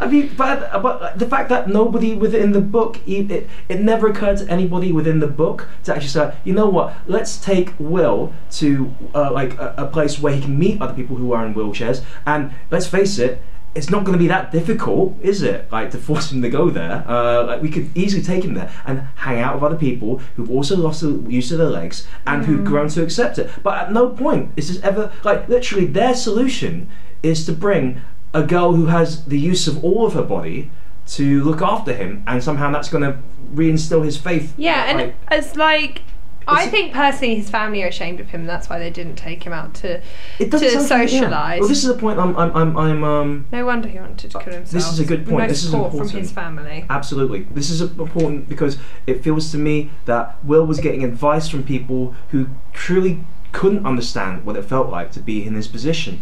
[0.00, 4.38] I mean, but but the fact that nobody within the book, it, it never occurred
[4.38, 8.94] to anybody within the book to actually say, you know what, let's take Will to
[9.14, 12.04] uh, like a, a place where he can meet other people who are in wheelchairs,
[12.26, 13.42] and let's face it.
[13.78, 15.70] It's not going to be that difficult, is it?
[15.70, 17.04] Like to force him to go there.
[17.06, 20.50] Uh, like we could easily take him there and hang out with other people who've
[20.50, 23.48] also lost the use of their legs and who've grown to accept it.
[23.62, 26.88] But at no point is this ever like literally their solution
[27.22, 28.00] is to bring
[28.34, 30.70] a girl who has the use of all of her body
[31.08, 33.18] to look after him, and somehow that's going to
[33.54, 34.54] reinstill his faith.
[34.58, 36.02] yeah, and it's like.
[36.48, 38.46] I think personally his family are ashamed of him.
[38.46, 40.00] That's why they didn't take him out to
[40.38, 41.24] it to sound like- yeah.
[41.24, 41.60] socialise.
[41.60, 42.18] Well, this is a point.
[42.18, 44.70] I'm, I'm, I'm, I'm um, No wonder he wanted to kill himself.
[44.70, 45.38] this is a good point.
[45.38, 46.20] No This is support from important.
[46.22, 46.86] his family.
[46.90, 47.42] Absolutely.
[47.50, 52.14] This is important because it feels to me that Will was getting advice from people
[52.30, 56.20] who truly couldn't understand what it felt like to be in his position.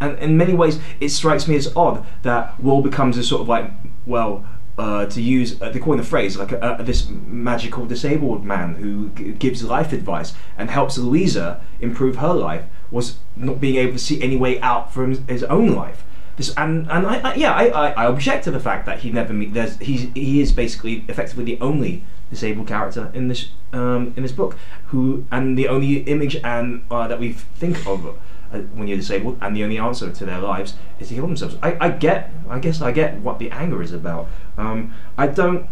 [0.00, 3.48] And in many ways, it strikes me as odd that Will becomes a sort of
[3.48, 3.70] like,
[4.06, 4.44] well,
[4.80, 8.76] uh, to use, uh, they him the phrase, like a, a, this magical disabled man
[8.76, 13.92] who g- gives life advice and helps Louisa improve her life, was not being able
[13.92, 16.02] to see any way out from his, his own life.
[16.36, 19.10] This, and and I, I yeah I, I, I object to the fact that he
[19.10, 24.14] never meet there's he's he is basically effectively the only disabled character in this um,
[24.16, 28.12] in this book who and the only image and uh, that we think of uh,
[28.50, 31.56] when you're disabled and the only answer to their lives is to kill themselves.
[31.62, 34.28] I, I get I guess I get what the anger is about.
[34.56, 35.68] Um, I don't.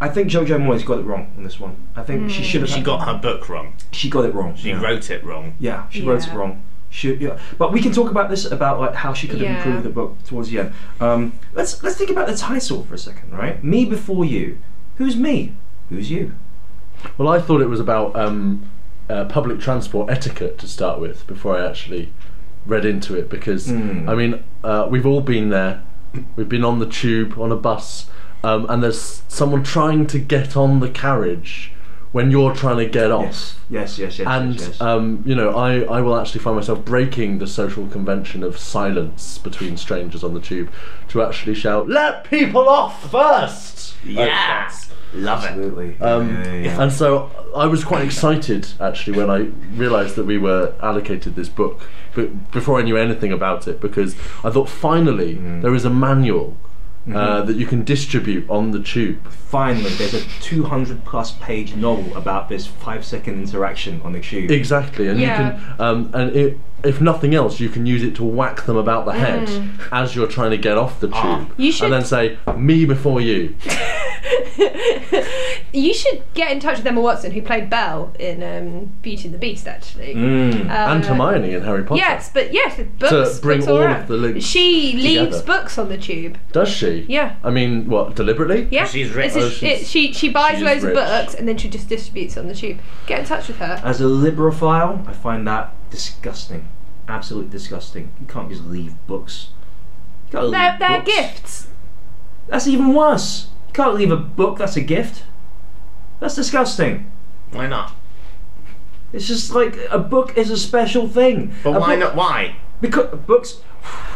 [0.00, 1.88] I think Jojo Moyes got it wrong on this one.
[1.94, 2.70] I think she should have.
[2.70, 3.74] She got her book wrong.
[3.92, 4.56] She got it wrong.
[4.56, 4.80] She yeah.
[4.80, 5.54] wrote it wrong.
[5.60, 6.62] Yeah, she wrote it wrong.
[6.90, 7.38] She, yeah.
[7.58, 9.56] But we can talk about this about like how she could have Yeah.
[9.56, 10.72] improved the book towards the end.
[11.00, 13.62] Um, let's let's think about the title for a second, right?
[13.64, 14.58] Me before you.
[14.96, 15.54] Who's me?
[15.88, 16.34] Who's you?
[17.18, 18.68] Well, I thought it was about um,
[19.08, 22.12] uh, public transport etiquette to start with before I actually
[22.66, 24.08] read into it because Mm.
[24.08, 25.82] I mean uh, we've all been there.
[26.36, 28.06] We've been on the tube, on a bus,
[28.42, 31.72] um, and there's someone trying to get on the carriage
[32.14, 33.24] when you're trying to get off.
[33.24, 34.28] Yes, yes, yes, yes.
[34.28, 34.80] And yes, yes.
[34.80, 39.38] um, you know, I, I will actually find myself breaking the social convention of silence
[39.38, 40.70] between strangers on the tube
[41.08, 43.96] to actually shout, "Let people off first!
[44.06, 44.90] Yes.
[45.12, 45.48] Love it.
[45.48, 45.96] Absolutely.
[46.00, 46.82] Um, Yeah, yeah, yeah.
[46.82, 49.38] And so I was quite excited actually when I
[49.76, 51.82] realised that we were allocated this book,
[52.14, 55.62] but before I knew anything about it, because I thought finally Mm.
[55.62, 56.56] there is a manual
[57.06, 57.46] uh, Mm-hmm.
[57.48, 59.26] that you can distribute on the tube.
[59.28, 64.50] Finally, there's a 200 plus page novel about this five second interaction on the tube.
[64.50, 65.28] Exactly, and Yeah.
[65.28, 68.76] you can, um, and it, if nothing else, you can use it to whack them
[68.76, 69.48] about the head
[69.92, 71.46] as you're trying to get off the tube, Ah.
[71.56, 73.54] You should- and then say "me before you."
[75.72, 79.34] You should get in touch with Emma Watson, who played Belle in um, Beauty and
[79.34, 80.14] the Beast, actually.
[80.14, 80.70] Mm.
[80.70, 81.98] Uh, and Hermione in Harry Potter.
[82.00, 83.40] Yes, but yes, with books.
[83.40, 84.06] bring books all all of around.
[84.08, 85.42] the links She leaves together.
[85.46, 86.38] books on the tube.
[86.52, 87.04] Does she?
[87.08, 87.34] Yeah.
[87.42, 88.68] I mean, what, deliberately?
[88.70, 89.34] Yeah, She's rich.
[89.34, 90.96] It's a- Oh, she's- it- she she buys she loads rich.
[90.96, 92.78] of books and then she just distributes it on the tube.
[93.08, 93.80] Get in touch with her.
[93.82, 96.68] As a librophile, I find that disgusting.
[97.08, 98.12] Absolutely disgusting.
[98.20, 99.48] You can't just leave books.
[100.32, 101.12] You can't They're, leave they're books.
[101.14, 101.66] gifts.
[102.48, 103.48] That's even worse.
[103.68, 105.24] You can't leave a book that's a gift.
[106.20, 107.10] That's disgusting.
[107.52, 107.92] Why not?
[109.12, 111.52] It's just like a book is a special thing.
[111.62, 112.16] But A why book- not?
[112.16, 112.56] Why?
[112.80, 113.60] Because books.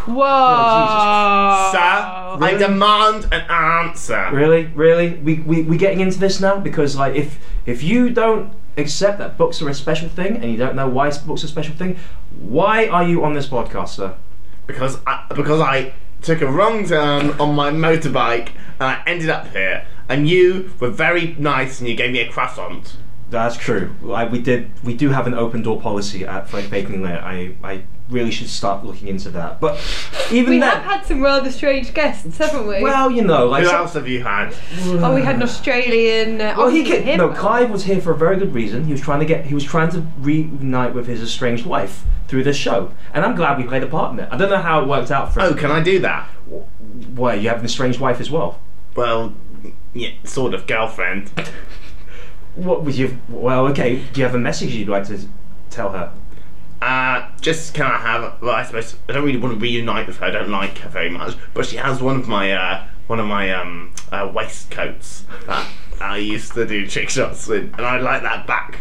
[0.07, 0.25] Whoa!
[0.25, 2.59] Oh, Sir, I Really?
[2.59, 4.31] demand an answer.
[4.33, 8.51] Really, really, we we we getting into this now because like if if you don't
[8.79, 11.51] accept that books are a special thing and you don't know why books are a
[11.51, 11.97] special thing,
[12.39, 14.15] why are you on this podcast, sir?
[14.67, 19.49] Because I, because I took a wrong turn on my motorbike and I ended up
[19.53, 19.87] here.
[20.09, 22.97] And you were very nice and you gave me a croissant.
[23.31, 23.95] That's true.
[24.11, 24.71] I, we did.
[24.83, 27.19] We do have an open door policy at Fake Bacon Layer.
[27.19, 29.61] I I really should start looking into that.
[29.61, 29.79] But
[30.33, 32.83] even We then, have had some rather strange guests, haven't we?
[32.83, 34.55] well, you know, like Who some- else have you had?
[34.87, 36.41] oh, we had an Australian.
[36.41, 37.19] Uh, Well, he could, him.
[37.19, 37.29] no.
[37.31, 38.85] Clive was here for a very good reason.
[38.85, 39.47] He was trying to get.
[39.47, 43.59] He was trying to reunite with his estranged wife through this show, and I'm glad
[43.59, 44.29] we played a part in it.
[44.31, 45.41] I don't know how it worked out for.
[45.43, 45.59] Oh, him.
[45.59, 46.29] can I do that?
[47.15, 48.59] Why you have an estranged wife as well?
[48.97, 49.35] Well,
[49.93, 51.31] yeah, sort of girlfriend.
[52.55, 53.19] What would you?
[53.29, 54.03] Well, okay.
[54.13, 55.21] Do you have a message you'd like to
[55.71, 56.13] tell her?
[56.81, 58.41] Uh, just can I have?
[58.41, 60.27] Well, I suppose I don't really want to reunite with her.
[60.27, 63.27] I don't like her very much, but she has one of my uh, one of
[63.27, 65.67] my um, uh, waistcoats that
[66.01, 68.79] I used to do trick shots with, and I like that back.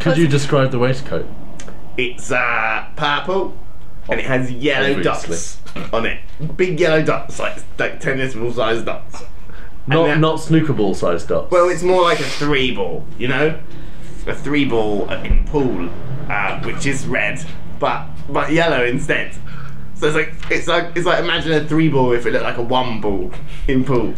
[0.00, 1.26] Could you describe the waistcoat?
[1.96, 3.56] It's uh, purple,
[4.08, 5.60] and it has yellow dots
[5.94, 6.20] on it.
[6.56, 9.24] Big yellow dots, like like tennis ball sized dots.
[9.86, 11.50] Not not snooker ball sized dots.
[11.50, 13.58] Well, it's more like a three ball, you know,
[14.26, 15.88] a three ball in pool,
[16.28, 17.44] uh, which is red,
[17.78, 19.34] but but yellow instead.
[19.94, 22.58] So it's like it's like it's like imagine a three ball if it looked like
[22.58, 23.32] a one ball
[23.66, 24.14] in pool,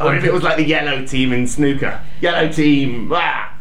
[0.00, 2.00] or if it was like the yellow team in snooker.
[2.20, 3.54] Yellow team, ah.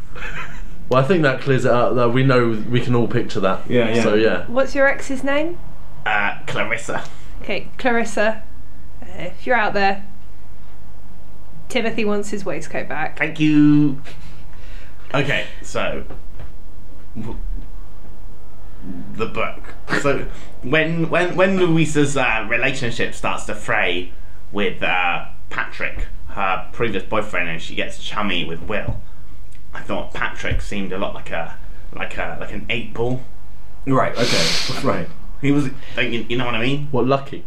[0.89, 1.95] well, I think that clears it up.
[1.95, 3.69] That we know we can all picture that.
[3.69, 4.03] Yeah, yeah.
[4.03, 4.45] So yeah.
[4.47, 5.57] What's your ex's name?
[6.05, 7.03] uh, Clarissa.
[7.41, 8.43] Okay, Clarissa.
[9.01, 10.05] Uh, if you're out there,
[11.69, 13.17] Timothy wants his waistcoat back.
[13.17, 14.01] Thank you.
[15.13, 16.05] Okay, so
[19.15, 19.73] the book.
[20.01, 20.25] So
[20.63, 24.13] when when when Louisa's uh, relationship starts to fray
[24.51, 29.01] with uh, Patrick, her previous boyfriend, and she gets chummy with Will,
[29.73, 31.57] I thought Patrick seemed a lot like a
[31.93, 33.21] like a like an eight ball.
[33.85, 34.17] Right.
[34.17, 34.47] Okay.
[34.83, 35.07] Right.
[35.41, 36.87] He was, you, you know what I mean?
[36.91, 37.43] What lucky?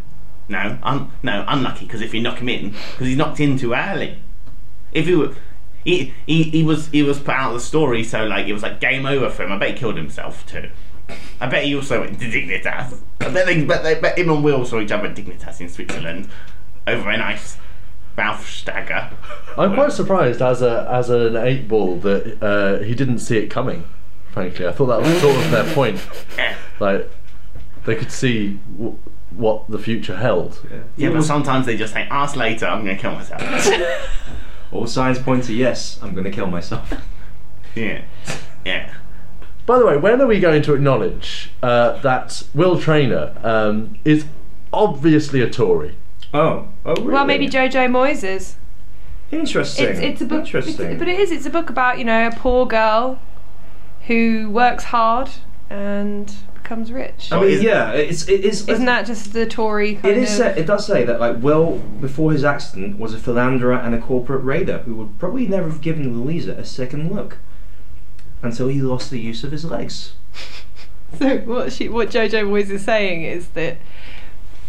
[0.49, 3.73] No, un, no, unlucky because if you knock him in, because he's knocked in too
[3.73, 4.19] early.
[4.93, 5.35] If he were,
[5.85, 8.63] he, he he was he was put out of the story, so like it was
[8.63, 9.53] like game over for him.
[9.53, 10.71] I bet he killed himself too.
[11.41, 12.99] I bet he also went to Dignitas.
[13.21, 15.69] I bet they bet they bet him and Will saw each other at Dignitas in
[15.69, 16.29] Switzerland
[16.87, 17.59] over a nice
[18.17, 19.11] Ralph Stagger.
[19.59, 23.49] I'm quite surprised as a as an eight ball that uh, he didn't see it
[23.51, 23.85] coming.
[24.33, 26.01] Frankly, I thought that was sort of their point.
[26.37, 27.11] Yeah, Like
[27.85, 28.99] they could see w-
[29.31, 30.59] what the future held.
[30.97, 33.43] yeah but sometimes they just say, "Ask later, I'm gonna kill myself."
[34.75, 36.01] All signs point to yes.
[36.03, 36.93] I'm going to kill myself.
[37.77, 38.03] yeah,
[38.67, 38.93] yeah.
[39.67, 44.27] By the way, when are we going to acknowledge uh, that Will Traynor um, is
[44.73, 45.95] obviously a Tory?
[46.35, 46.69] Oh.
[46.85, 46.95] Oh.
[46.97, 47.13] Really?
[47.13, 48.57] Well, maybe Jojo Moyes is.
[49.31, 49.87] Interesting.
[49.87, 50.41] It's, it's a book.
[50.41, 50.99] It's, Interesting.
[50.99, 51.31] but it is.
[51.31, 53.21] It's a book about you know a poor girl
[54.07, 55.31] who works hard
[55.71, 56.35] and
[56.65, 57.29] becomes rich.
[57.31, 57.93] Oh, I Oh, mean, is- yeah.
[57.93, 58.67] It's it is.
[58.69, 60.31] Isn't that just the Tory kind It is.
[60.33, 60.37] of?
[60.39, 64.01] Say, it does say that like Will before his accident was a philanderer and a
[64.01, 67.39] corporate raider who would probably never have given Louisa a second look
[68.43, 70.15] until he lost the use of his legs.
[71.19, 73.77] So what she, what Jojo Moyes is saying is that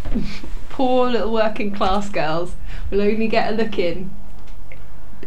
[0.69, 2.53] poor little working class girls
[2.91, 4.11] will only get a look in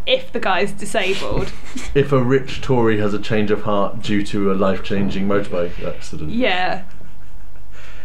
[0.06, 1.52] if the guy's disabled.
[1.94, 5.82] If a rich Tory has a change of heart due to a life changing motorbike
[5.84, 6.30] accident.
[6.30, 6.84] yeah.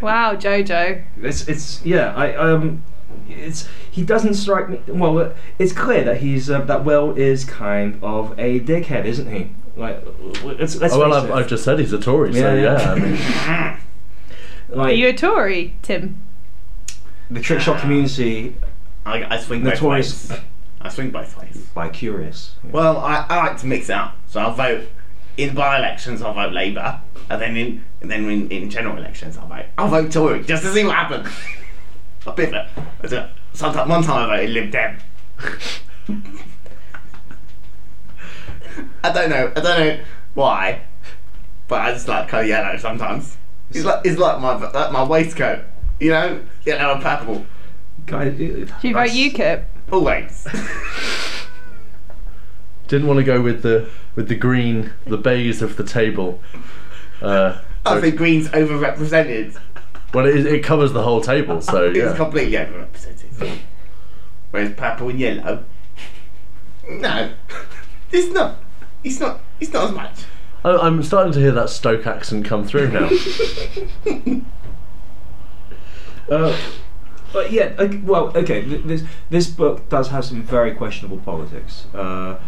[0.01, 1.03] Wow, Jojo.
[1.21, 2.13] It's it's yeah.
[2.15, 2.83] I um.
[3.29, 4.79] It's he doesn't strike me.
[4.87, 9.51] Well, it's clear that he's uh, that Will is kind of a dickhead, isn't he?
[9.75, 10.03] Like,
[10.43, 11.33] let's, let's Oh, well, face I've, it.
[11.33, 12.79] I've just said he's a Tory, so Yeah, yeah.
[12.79, 12.91] yeah.
[12.91, 16.17] I mean, Are you a Tory, Tim?
[17.31, 18.55] the trick shot community
[19.05, 20.39] I, I swing both Notorious- ways.
[20.83, 21.65] I swing both ways.
[21.73, 22.55] by curious.
[22.63, 24.15] Well, I, I like to mix it up.
[24.27, 24.87] So I'll vote
[25.37, 26.21] in by-elections.
[26.21, 29.87] I'll vote Labour, and then in and then in, in general elections, I'll vote I'll
[29.87, 31.27] vote Tory just to see what happens.
[32.27, 32.67] I'll pivot.
[33.01, 33.29] That's it.
[33.53, 34.97] Sometimes one time I voted Lib Dem.
[39.03, 39.51] I don't know.
[39.55, 39.99] I don't know
[40.33, 40.81] why,
[41.67, 43.37] but I just like colour yellow sometimes.
[43.71, 45.65] It's like it's like my like my waistcoat.
[45.99, 47.45] You know, yellow and purple.
[48.05, 48.43] Guys, Do
[48.81, 49.65] you vote UKIP?
[49.93, 50.47] Always.
[52.87, 56.41] Didn't want to go with the with the green, the beige of the table.
[57.21, 59.55] Uh, I so- think green's overrepresented.
[60.11, 62.15] well, it, it covers the whole table, so It's yeah.
[62.15, 63.59] completely overrepresented.
[64.49, 65.63] Whereas purple and yellow,
[66.89, 67.31] no,
[68.11, 68.57] it's not.
[69.03, 69.41] It's not.
[69.59, 70.19] It's not as much.
[70.65, 73.09] I, I'm starting to hear that Stoke accent come through now.
[76.29, 76.57] Uh,
[77.33, 78.61] but yeah, okay, well, okay.
[78.61, 81.87] This this book does have some very questionable politics.
[81.93, 82.39] Uh,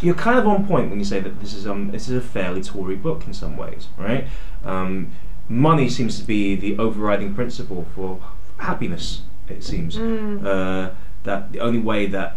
[0.00, 2.20] you're kind of on point when you say that this is um this is a
[2.20, 4.26] fairly Tory book in some ways, right?
[4.64, 5.12] Um,
[5.48, 8.20] money seems to be the overriding principle for
[8.58, 9.22] happiness.
[9.48, 12.36] It seems uh, that the only way that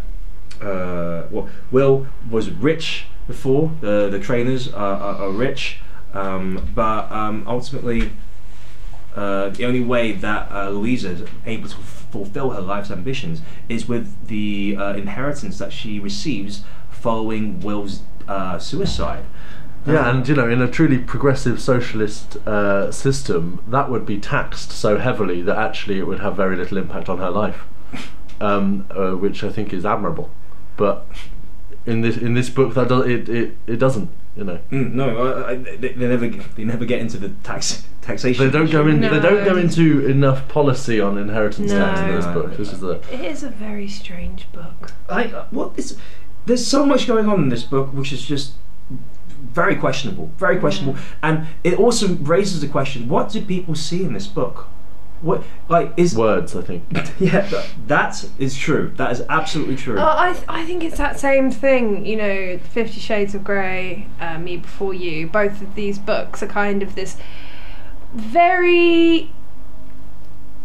[0.60, 5.80] uh, well, Will was rich before the the Traynors are, are, are rich,
[6.14, 8.12] um, but um, ultimately
[9.16, 13.40] uh, the only way that uh, Louisa is able to f- fulfill her life's ambitions
[13.68, 19.24] is with the uh, inheritance that she receives following Will's uh, suicide.
[19.86, 24.72] Yeah, and you know, in a truly progressive socialist uh, system, that would be taxed
[24.72, 27.64] so heavily that actually it would have very little impact on her life,
[28.40, 30.28] um, uh, which I think is admirable.
[30.76, 31.06] But
[31.86, 34.10] in this in this book, that does it, it, it doesn't.
[34.36, 37.86] You know, Mm, no, uh, I- they, they never they never get into the tax
[38.06, 38.44] taxation.
[38.44, 38.96] they don't go issue.
[38.96, 39.00] in.
[39.00, 42.56] They don't go into enough policy on inheritance tax in this book.
[42.56, 44.92] This is the It is a very strange book.
[45.08, 45.96] I uh, what is
[46.46, 48.52] there's so much going on in this book which is just
[49.40, 54.12] very questionable, very questionable, and it also raises the question: What do people see in
[54.12, 54.68] this book?
[55.22, 56.54] What like is words.
[56.54, 56.84] I think.
[57.18, 58.92] yeah that, that is true.
[58.96, 59.98] That is absolutely true.
[59.98, 64.06] Oh, I, th- I think it's that same thing, you know, Fifty Shades of Grey,
[64.20, 65.26] uh, Me Before You.
[65.26, 67.16] Both of these books are kind of this
[68.16, 69.30] very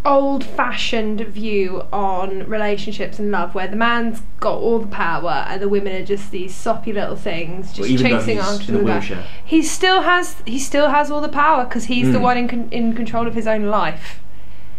[0.04, 5.62] old fashioned view on relationships and love, where the man's got all the power and
[5.62, 8.72] the women are just these soppy little things, just Well, even though chasing he's after
[8.72, 8.94] in the guy.
[9.00, 9.24] wheelchair.
[9.46, 12.22] He still has he still has all the power because he's the Mm.
[12.24, 14.20] one in con- in control of his own life.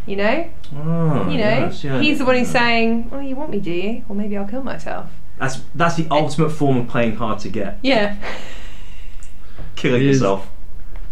[0.06, 2.00] You know, Oh, you know, yes, yeah.
[2.00, 4.04] he's the one who's saying, "Well, you want me, do you?
[4.08, 5.06] Or maybe I'll kill myself."
[5.38, 7.78] That's that's the ultimate form of playing hard to get.
[7.82, 8.16] Yeah.
[9.76, 10.50] Killing He is- yourself.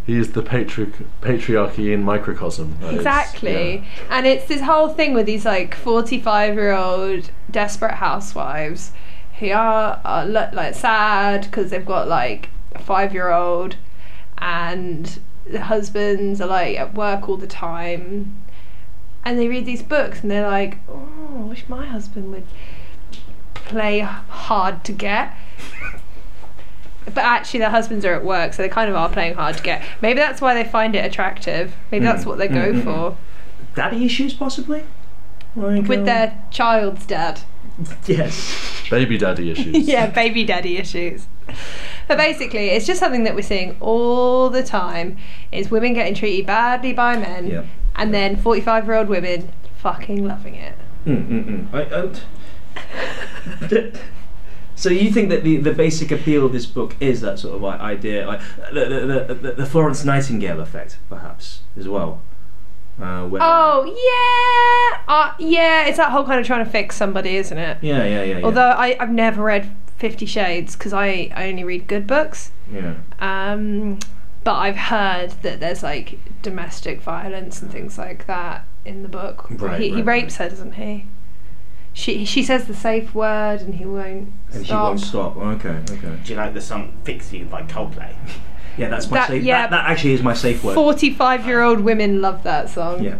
[0.06, 2.76] He is the patri- patriarchy in microcosm.
[2.80, 3.76] That is- Exactly.
[3.76, 3.84] yeah.
[4.10, 8.92] And it's this whole thing with these like 45 year old desperate housewives
[9.38, 13.76] who are, are lo- like sad because they've got like a five year old
[14.38, 18.36] and the husbands are like at work all the time.
[19.24, 22.46] And they read these books and they're like, oh, I wish my husband would
[23.54, 25.34] play hard to get.
[27.14, 29.62] But actually, their husbands are at work, so they kind of are playing hard to
[29.62, 29.82] get.
[30.00, 31.74] Maybe that's why they find it attractive.
[31.90, 32.26] Maybe that's Mm.
[32.26, 33.16] what they go Mm, mm, for
[33.74, 34.84] Daddy issues, possibly.
[35.56, 37.40] Like, with um, their child's dad.
[38.06, 38.86] yes.
[38.90, 39.76] Baby daddy issues.
[39.88, 41.26] yeah, baby daddy issues.
[42.08, 45.16] But basically, it's just something that we're seeing all the time:
[45.52, 47.62] is women getting treated badly by men, Yeah.
[47.96, 50.74] and then forty-five-year-old women fucking loving it.
[51.06, 51.74] Mm, mm, mm.
[51.74, 51.82] I,
[53.70, 53.90] I,
[54.80, 57.64] so you think that the, the basic appeal of this book is that sort of
[57.64, 58.40] idea, like
[58.72, 62.22] the the, the, the Florence Nightingale effect, perhaps as well.
[62.98, 65.86] Uh, Oh yeah, uh, yeah.
[65.86, 67.78] It's that whole kind of trying to fix somebody, isn't it?
[67.82, 68.38] Yeah, yeah, yeah.
[68.38, 68.44] yeah.
[68.44, 72.50] Although I, I've never read Fifty Shades because I, I only read good books.
[72.72, 72.94] yeah.
[73.18, 73.98] Um,
[74.44, 79.46] but I've heard that there's like domestic violence and things like that in the book.
[79.50, 81.06] Right, he, he right, rapes her, doesn't he?
[81.92, 85.36] She she says the safe word and he won't And she won't stop.
[85.36, 86.18] Okay, okay.
[86.24, 88.14] Do you like the song "Fix You" by Coldplay?
[88.78, 89.42] Yeah, that's my That- safe.
[89.42, 89.62] yeah.
[89.62, 90.74] That, that actually is my safe word.
[90.74, 93.02] Forty-five-year-old women love that song.
[93.02, 93.16] Yeah.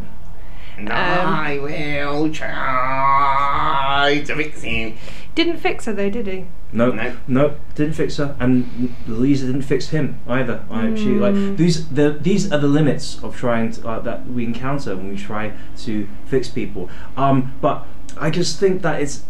[0.78, 4.94] And Um, I will try to fix you.
[5.34, 6.46] Didn't fix her though, did he?
[6.72, 7.16] No, No.
[7.26, 10.62] no, didn't fix her, and Louisa didn't fix him either.
[10.70, 11.20] I, she Hmm.
[11.20, 11.88] like these.
[11.88, 15.52] The, these are the limits of trying to, uh, that we encounter when we try
[15.78, 16.88] to fix people.
[17.16, 17.86] Um, but
[18.18, 19.24] I just think that it's.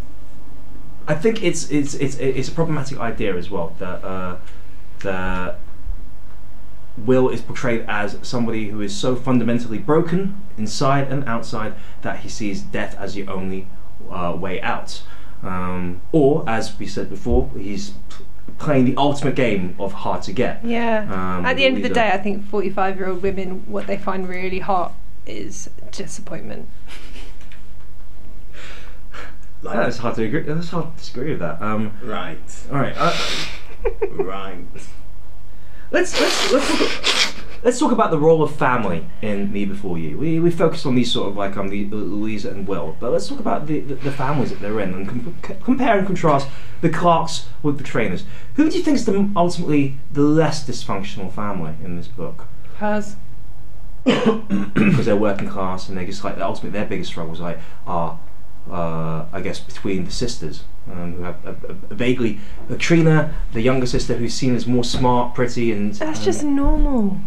[1.08, 4.36] I think it's it's it's it's a problematic idea as well that uh,
[5.00, 5.58] that
[6.96, 12.28] Will is portrayed as somebody who is so fundamentally broken inside and outside that he
[12.28, 13.66] sees death as the only
[14.10, 15.02] uh, way out.
[15.42, 17.94] Um, or, as we said before, he's
[18.58, 20.64] playing the ultimate game of hard to get.
[20.64, 21.02] Yeah.
[21.04, 24.58] Um, At the end of the day, I think forty-five-year-old women what they find really
[24.58, 24.92] hot
[25.26, 26.68] is disappointment.
[29.62, 30.42] That's hard to agree.
[30.42, 31.60] That's hard to disagree with that.
[31.60, 32.38] Um, Right.
[32.72, 32.94] all right.
[32.96, 33.14] Uh,
[34.10, 34.64] right.
[35.90, 37.34] Let's let's let's talk,
[37.64, 40.16] let's talk about the role of family in Me Before You.
[40.16, 43.26] We we focused on these sort of like um the Louisa and Will, but let's
[43.28, 46.48] talk about the the, the families that they're in and com- c- compare and contrast
[46.80, 48.22] the Clarks with the Traynors.
[48.54, 52.46] Who do you think is the ultimately the less dysfunctional family in this book?
[52.76, 53.16] Hers.
[54.04, 58.18] because they're working class and they're just like ultimately their biggest struggles like are
[58.70, 63.32] uh, I guess between the sisters um, who have a, a, a vaguely uh, Treena
[63.52, 67.20] the younger sister who's seen as more smart pretty and That's um, just normal.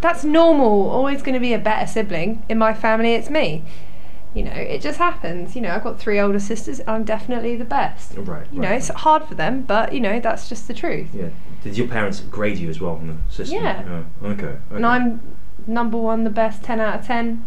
[0.00, 0.90] That's normal.
[0.90, 2.42] Always going to be a better sibling.
[2.48, 3.64] In my family, it's me.
[4.34, 5.54] You know, it just happens.
[5.54, 6.80] You know, I've got three older sisters.
[6.86, 8.14] I'm definitely the best.
[8.16, 8.76] right You know, right.
[8.76, 11.08] it's hard for them, but you know, that's just the truth.
[11.14, 11.28] yeah
[11.64, 14.04] did your parents grade you as well on the system Yeah.
[14.22, 14.58] Oh, okay, okay.
[14.70, 17.44] And I'm number one, the best, ten out of ten.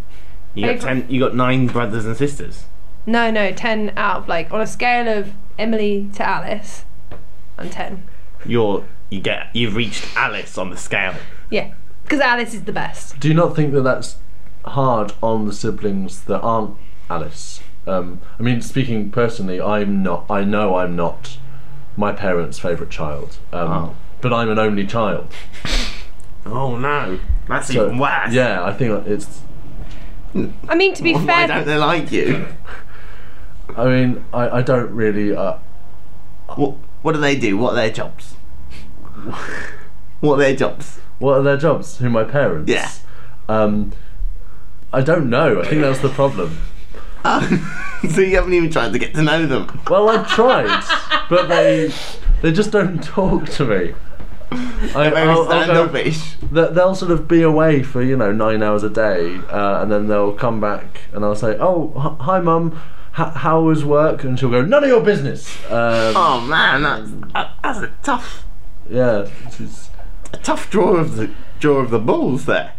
[0.55, 1.05] You got ten.
[1.07, 2.65] You got nine brothers and sisters.
[3.07, 6.83] No, no, ten out of like on a scale of Emily to Alice,
[7.57, 8.03] I'm ten.
[8.45, 11.15] You're you get you've reached Alice on the scale.
[11.49, 13.17] Yeah, because Alice is the best.
[13.19, 14.17] Do you not think that that's
[14.65, 16.75] hard on the siblings that aren't
[17.09, 17.61] Alice?
[17.87, 20.25] Um, I mean, speaking personally, I'm not.
[20.29, 21.37] I know I'm not
[21.95, 23.95] my parents' favourite child, um, Oh.
[24.19, 25.27] but I'm an only child.
[26.45, 28.33] Oh no, that's So, even worse.
[28.33, 29.41] Yeah, I think it's.
[30.67, 32.47] I mean, to be Why fair, don't they like you?
[33.75, 35.35] I mean, I, I don't really.
[35.35, 35.57] Uh,
[36.55, 37.57] What What do they do?
[37.57, 38.35] What are their jobs?
[40.21, 40.99] what are their jobs?
[41.19, 41.97] what are their jobs?
[41.97, 42.71] Who my parents?
[42.71, 42.89] Yeah.
[43.49, 43.91] Um,
[44.93, 45.61] I don't know.
[45.61, 46.57] I think that's the problem.
[47.25, 49.81] so you haven't even tried to get to know them.
[49.89, 50.83] Well, I've tried,
[51.29, 51.91] but they
[52.41, 53.93] they just don't talk to me.
[54.51, 56.35] I, Very I'll- I'll go- standoffish.
[56.51, 59.91] They- They'll sort of be away for you know nine hours a day, uh, and
[59.91, 62.79] then they'll come back, and I'll say, "Oh, h- hi, mum.
[63.19, 67.11] H- how was work?" And she'll go, "None of your business." Um, Oh man, that's
[67.63, 68.45] that's a tough
[68.89, 69.89] Yeah, it's, it's,
[70.33, 72.73] a tough draw of the draw of the balls there.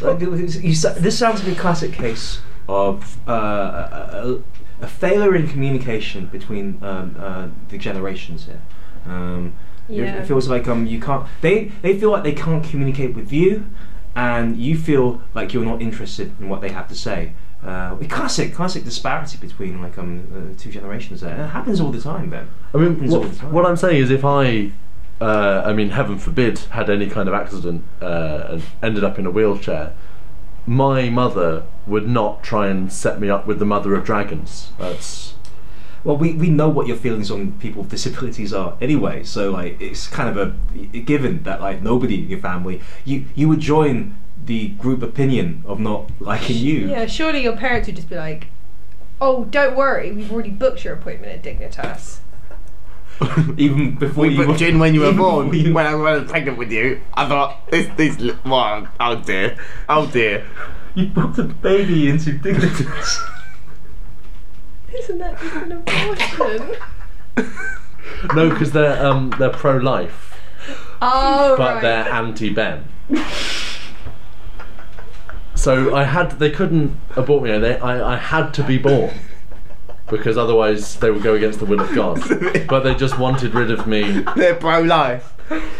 [0.00, 4.28] Like, you- you sa- this sounds like a classic case of uh, a,
[4.82, 8.60] a, a failure in communication between um, uh, the generations here.
[9.06, 9.52] Um,
[9.88, 10.16] it- Yeah.
[10.22, 11.26] It feels like um you can't.
[11.40, 13.66] They they feel like they can't communicate with you,
[14.14, 17.32] and you feel like you're not interested in what they have to say.
[17.64, 21.44] Uh, classic classic disparity between like um uh, two generations there.
[21.44, 23.52] It happens all the time, Then I mean, what, all the time.
[23.52, 24.72] what I'm saying is, if I,
[25.20, 29.26] uh, I mean, heaven forbid, had any kind of accident uh, and ended up in
[29.26, 29.94] a wheelchair,
[30.66, 34.72] my mother would not try and set me up with the mother of dragons.
[34.78, 35.34] That's
[36.04, 39.80] Well, we, we know what your feelings on people with disabilities are anyway, so like
[39.80, 40.54] it's kind of a,
[40.92, 45.62] a given that like nobody in your family you you would join the group opinion
[45.64, 46.88] of not liking you.
[46.88, 48.48] yeah, surely your parents would just be like,
[49.20, 52.18] "Oh, don't worry, we've already booked your appointment at Dignitas."
[53.56, 55.52] Even before We you booked you in when you were born.
[55.54, 59.56] you- When I was pregnant with you, I thought this this li- well, oh dear,
[59.88, 60.44] oh dear.
[60.96, 63.18] you booked a baby into Dignitas.
[64.98, 66.76] Isn't that just an abortion?
[68.34, 70.38] no, because they're um, they're pro-life,
[71.00, 71.82] oh, but right.
[71.82, 72.84] they're anti-Ben.
[75.54, 77.56] So I had they couldn't abort me.
[77.58, 79.14] They, I I had to be born
[80.10, 82.20] because otherwise they would go against the will of God.
[82.68, 84.24] But they just wanted rid of me.
[84.36, 85.32] They're pro-life,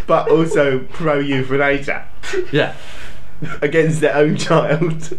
[0.07, 2.07] but also pro-euthanasia
[2.53, 2.75] Yeah.
[3.61, 5.19] against their own child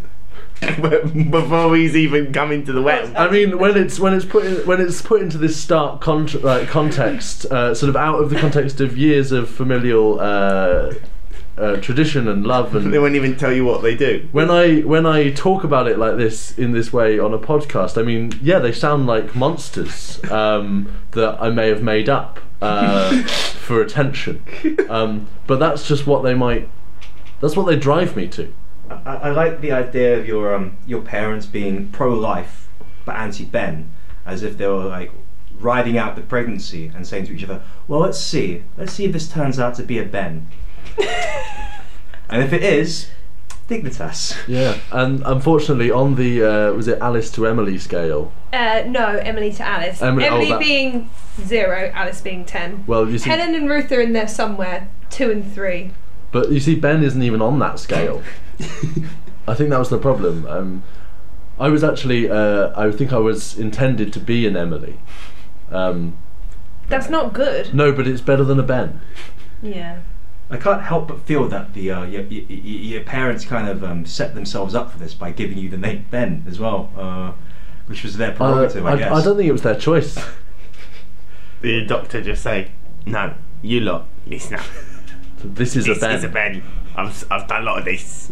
[1.31, 3.13] before he's even come into the world.
[3.15, 6.29] I mean, when it's when it's put in, when it's put into this stark con-
[6.43, 10.93] uh, context, uh, sort of out of the context of years of familial uh,
[11.57, 14.27] uh, tradition and love, and They won't even tell you what they do.
[14.31, 17.97] when I when I talk about it like this in this way on a podcast,
[17.97, 23.21] I mean, yeah, they sound like monsters um, that I may have made up uh,
[23.23, 24.43] for attention,
[24.89, 26.69] um, but that's just what they might.
[27.41, 28.53] That's what they drive me to.
[28.89, 32.67] I, I like the idea of your um your parents being pro-life
[33.05, 33.91] but anti-Ben,
[34.25, 35.11] as if they were like
[35.59, 39.13] riding out the pregnancy and saying to each other, "Well, let's see, let's see if
[39.13, 40.47] this turns out to be a Ben."
[42.29, 43.09] and if it is,
[43.69, 44.37] Dignitas.
[44.47, 49.51] Yeah, and unfortunately, on the uh, was it Alice to Emily scale, Uh, no, Emily
[49.53, 50.01] to Alice.
[50.01, 51.09] Emily- Emily, oh, being
[51.41, 52.83] zero, Alice being ten.
[52.87, 55.91] well, you see, Helen and Ruth are in there somewhere, two and three.
[56.31, 58.23] But you see, Ben isn't even on that scale.
[59.47, 60.45] I think that was the problem.
[60.47, 60.83] Um,
[61.59, 64.99] I was actually, uh, I think I was intended to be an Emily.
[65.71, 66.17] Um,
[66.87, 67.73] That's not good.
[67.73, 69.01] no, but it's better than a Ben.
[69.61, 69.99] Yeah.
[70.49, 74.05] I can't help but feel that the uh, your, your, your parents kind of um,
[74.05, 77.31] set themselves up for this by giving you the name Ben as well, uh,
[77.87, 79.11] which was their Uh, prerogative, I, I, guess.
[79.11, 80.17] I don't think it was their choice.
[81.61, 82.71] the doctor just say,
[83.05, 84.65] "No, you lot, listen up.
[85.43, 86.15] This is This a Ben.
[86.17, 86.63] is a Ben.
[86.95, 88.31] I've I've done a lot of this.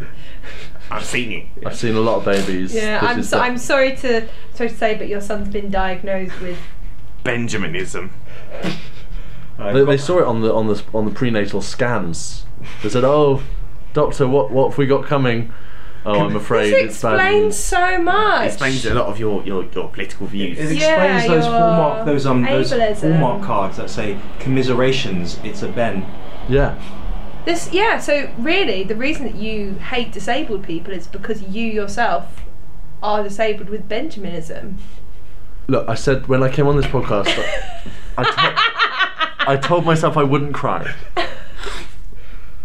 [0.90, 1.66] I've seen it.
[1.66, 2.74] I've seen a lot of babies.
[2.74, 5.48] Yeah, This I'm is so, the- I'm sorry to sorry to say, but your son's
[5.50, 6.58] been diagnosed with.
[7.24, 8.12] Benjaminism.
[9.60, 12.46] They, they saw it on the on the on the prenatal scans.
[12.82, 13.44] They said, "Oh,
[13.94, 15.54] doctor, what what have we got coming?"
[16.04, 17.58] Oh, I'm afraid This it's bad explains news.
[17.58, 18.48] so much.
[18.48, 20.58] Explains a lot of your your, your political views.
[20.58, 23.20] It Yeah, explains those your hallmark, those um, those ableism.
[23.20, 25.38] hallmark cards that say commiserations.
[25.44, 26.04] It's a Ben.
[26.50, 26.76] Yeah,
[27.46, 27.98] This, yeah.
[28.00, 32.42] So really, the reason that you hate disabled people is because you yourself
[33.02, 34.78] are disabled with Benjaminism.
[35.68, 37.28] look, I said when I came on this podcast,
[38.18, 40.94] I, to- I told myself I wouldn't cry.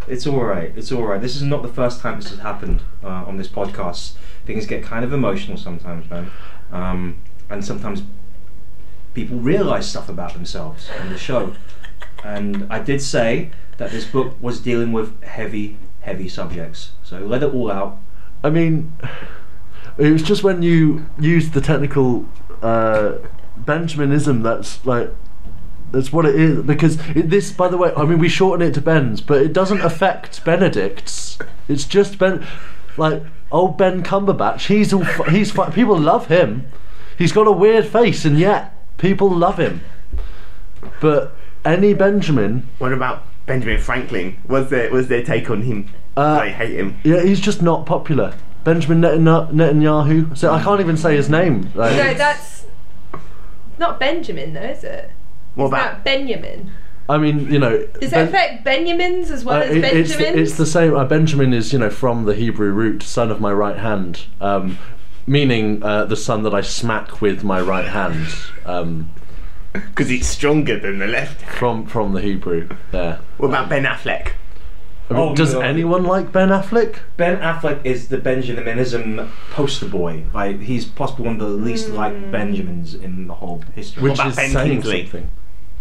[0.08, 0.72] It's all right.
[0.76, 1.20] It's all right.
[1.20, 4.12] This is not the first time this has happened uh, on this podcast.
[4.44, 6.30] Things get kind of emotional sometimes, man,
[6.70, 7.18] um,
[7.50, 8.04] and sometimes
[9.14, 11.54] people realise stuff about themselves on the show.
[12.22, 16.92] And I did say that this book was dealing with heavy, heavy subjects.
[17.02, 17.98] So let it all out.
[18.42, 18.92] I mean,
[19.98, 22.26] it was just when you used the technical
[22.62, 23.14] uh,
[23.56, 25.10] Benjaminism that's like.
[25.92, 28.74] That's what it is because it, this, by the way, I mean we shorten it
[28.74, 31.38] to Ben's, but it doesn't affect Benedict's.
[31.68, 32.44] It's just Ben,
[32.96, 33.22] like
[33.52, 34.66] old Ben Cumberbatch.
[34.66, 36.66] He's all fu- he's fu- people love him.
[37.16, 39.80] He's got a weird face, and yet people love him.
[41.00, 44.36] But any Benjamin, What about Benjamin Franklin?
[44.48, 45.88] Was their was their take on him?
[46.16, 46.98] Uh, I hate him.
[47.04, 48.34] yeah, he's just not popular.
[48.64, 49.52] Benjamin Netanyahu.
[49.52, 50.36] Netanyahu.
[50.36, 51.70] So I can't even say his name.
[51.74, 52.66] Like, No, that's
[53.78, 55.10] not Benjamin, though, is it?
[55.54, 56.72] What about not Benjamin.
[57.08, 57.86] I mean, you know.
[58.00, 60.34] Does Ben- it affect Benjamins as well Uh, as it- it's, Benjamins?
[60.34, 60.96] the, it's the same.
[60.96, 64.78] Uh, Benjamin is, you know, from the Hebrew root, son of my right hand, um,
[65.26, 68.26] meaning uh, the son that I smack with my right hand.
[68.64, 69.10] Um,
[69.90, 71.42] because it's stronger than the left?
[71.42, 73.20] from from the Hebrew there.
[73.38, 74.32] What about Ben Affleck?
[75.08, 75.60] I mean, Oh, does no.
[75.60, 76.98] anyone like Ben Affleck?
[77.16, 80.24] Ben Affleck is the Benjaminism poster boy.
[80.34, 81.94] Like he's possibly one of the least hmm.
[81.94, 84.02] liked Benjamins in the whole history.
[84.02, 85.02] Which about is Ben saying Kingsley?
[85.02, 85.30] something.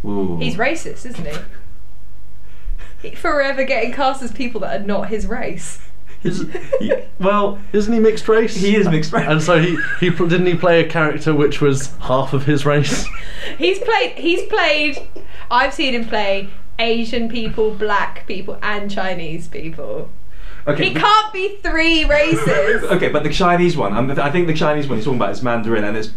[0.05, 0.37] Ooh.
[0.37, 1.37] He's racist, isn't he?
[3.09, 5.79] He- Forever getting cast as people that are not his race.
[6.25, 6.45] Is,
[6.79, 8.55] He- well, isn't he mixed race?
[8.55, 9.25] he is mixed race.
[9.27, 13.05] And so he he didn't he play a character which was half of his race?
[13.57, 14.13] He's played.
[14.17, 14.97] He's played.
[15.51, 16.49] I've seen him play
[16.79, 20.09] Asian people, black people, and Chinese people.
[20.67, 20.89] okay.
[20.89, 22.83] He can't be three races.
[22.95, 25.41] Okay, but the Chinese one, um, I think the Chinese one he's talking about is
[25.43, 26.09] Mandarin, and it's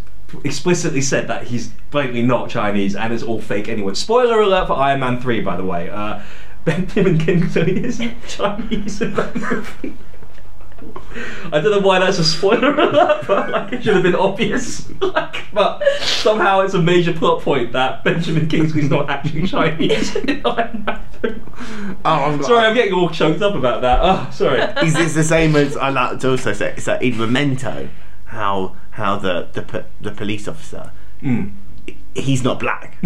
[0.44, 3.94] explicitly said that he's blatantly not Chinese, and it's all fake anyway.
[3.94, 5.88] Spoiler alert for Iron Man 3, by the way.
[5.90, 6.20] Uh,
[6.64, 9.94] Benjamin Kingsley isn't Chinese in that movie.
[11.50, 14.88] I don't know why that's a spoiler alert, but like it should have been obvious.
[15.00, 20.44] like, but somehow it's a major plot point that Benjamin Kingsley's not actually Chinese in
[20.46, 21.34] Iron Man 3.
[22.04, 23.98] Oh, I'm Sorry, I'm getting all choked up about that.
[24.02, 24.60] Oh, sorry.
[24.86, 26.76] is this the same as I like to also say?
[26.78, 27.88] So in Memento,
[28.26, 30.92] how how the the the police officer
[31.22, 31.52] Mm.
[32.14, 32.96] he's not black.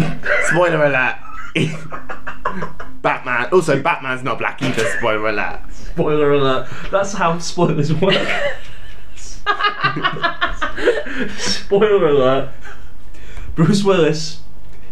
[0.49, 1.15] Spoiler alert.
[3.01, 3.49] Batman.
[3.51, 4.85] Also, Batman's not black either.
[4.97, 5.61] Spoiler alert.
[5.71, 6.67] Spoiler alert.
[6.91, 8.27] That's how spoilers work.
[11.37, 12.49] Spoiler alert.
[13.55, 14.41] Bruce Willis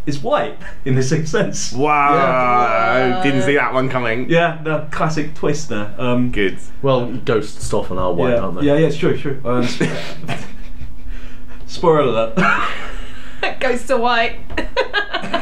[0.05, 1.73] is white in the sixth sense.
[1.73, 2.13] Wow.
[2.13, 3.23] Yeah.
[3.23, 4.29] Didn't see that one coming.
[4.29, 5.93] Yeah, the classic twist there.
[5.97, 6.57] Um, Good.
[6.81, 8.67] Well, ghost ghosts often are white, yeah, aren't they?
[8.67, 9.41] yeah, yeah, it's true, true.
[9.43, 9.67] Um,
[11.67, 12.39] spoiler alert.
[13.59, 14.39] Goes to white.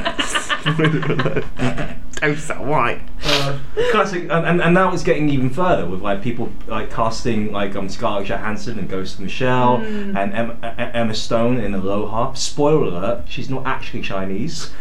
[2.22, 3.02] Oh, so white.
[3.24, 3.58] Uh,
[3.92, 7.76] classic, and, and, and now it's getting even further with like people like casting like
[7.76, 12.34] um Scarlett Johansson and Ghost the Shell and Emma, Emma Stone in Aloha.
[12.34, 14.72] Spoiler alert: she's not actually Chinese.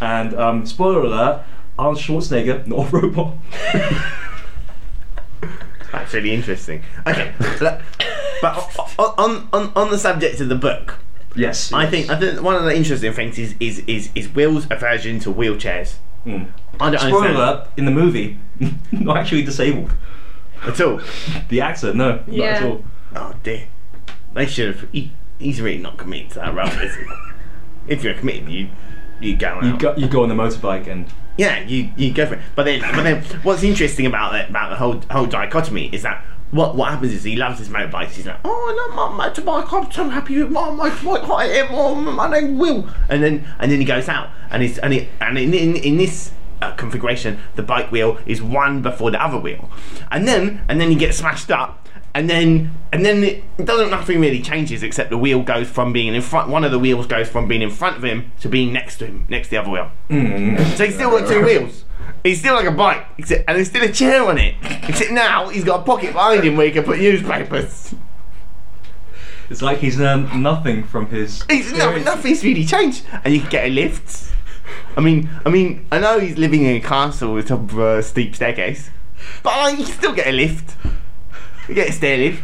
[0.00, 1.42] And um, spoiler alert:
[1.78, 3.34] Arnold Schwarzenegger not a robot.
[5.92, 6.82] That's really interesting.
[7.06, 7.82] Okay, but
[8.98, 10.98] on on on the subject of the book,
[11.34, 14.66] yes, I think I think one of the interesting things is is is, is Will's
[14.70, 15.96] aversion to wheelchairs.
[16.26, 16.48] Mm.
[16.80, 18.38] I don't Spoiler understand alert: in the movie,
[18.92, 19.92] not actually disabled.
[20.62, 21.00] at all.
[21.48, 22.84] The actor, no, not at all.
[23.14, 23.68] Oh dear,
[24.32, 24.90] they should have.
[24.90, 27.04] He, he's really not committed to that role, is he?
[27.86, 28.70] If you're committed, you
[29.20, 29.64] you go out.
[29.64, 31.06] You go, you go on the motorbike and
[31.36, 32.40] Yeah, you, you go for it.
[32.54, 36.24] But then, but then, what's interesting about it, about the whole whole dichotomy is that
[36.54, 38.10] what what happens is he loves his motorbikes.
[38.12, 39.72] He's like, oh, I love my motorbike.
[39.72, 41.28] I'm so happy with my motorbike.
[41.28, 41.68] I am.
[41.70, 42.88] Oh, my name Will.
[43.08, 45.96] And then and then he goes out and he's and he, and in in, in
[45.98, 46.32] this.
[46.62, 49.68] Uh, configuration the bike wheel is one before the other wheel
[50.12, 51.84] and then and then he gets smashed up
[52.14, 56.14] and then and then it, doesn't nothing really changes except the wheel goes from being
[56.14, 56.48] in front.
[56.48, 59.06] One of the wheels goes from being in front of him to being next to
[59.06, 59.90] him, next to the other wheel.
[60.08, 60.76] Mm.
[60.76, 61.84] So he's still got two wheels.
[62.24, 64.54] He's still like a bike, except, and there's still a chair on it.
[64.88, 67.94] Except now he's got a pocket behind him where he can put newspapers.
[69.50, 71.42] It's like he's learned nothing from his.
[71.50, 74.32] He's no, nothing's really changed, and you can get a lift.
[74.96, 78.02] I mean, I mean, I know he's living in a castle with top of a
[78.02, 78.88] steep staircase,
[79.42, 80.76] but like, you can still get a lift.
[81.68, 82.42] You get a stair lift,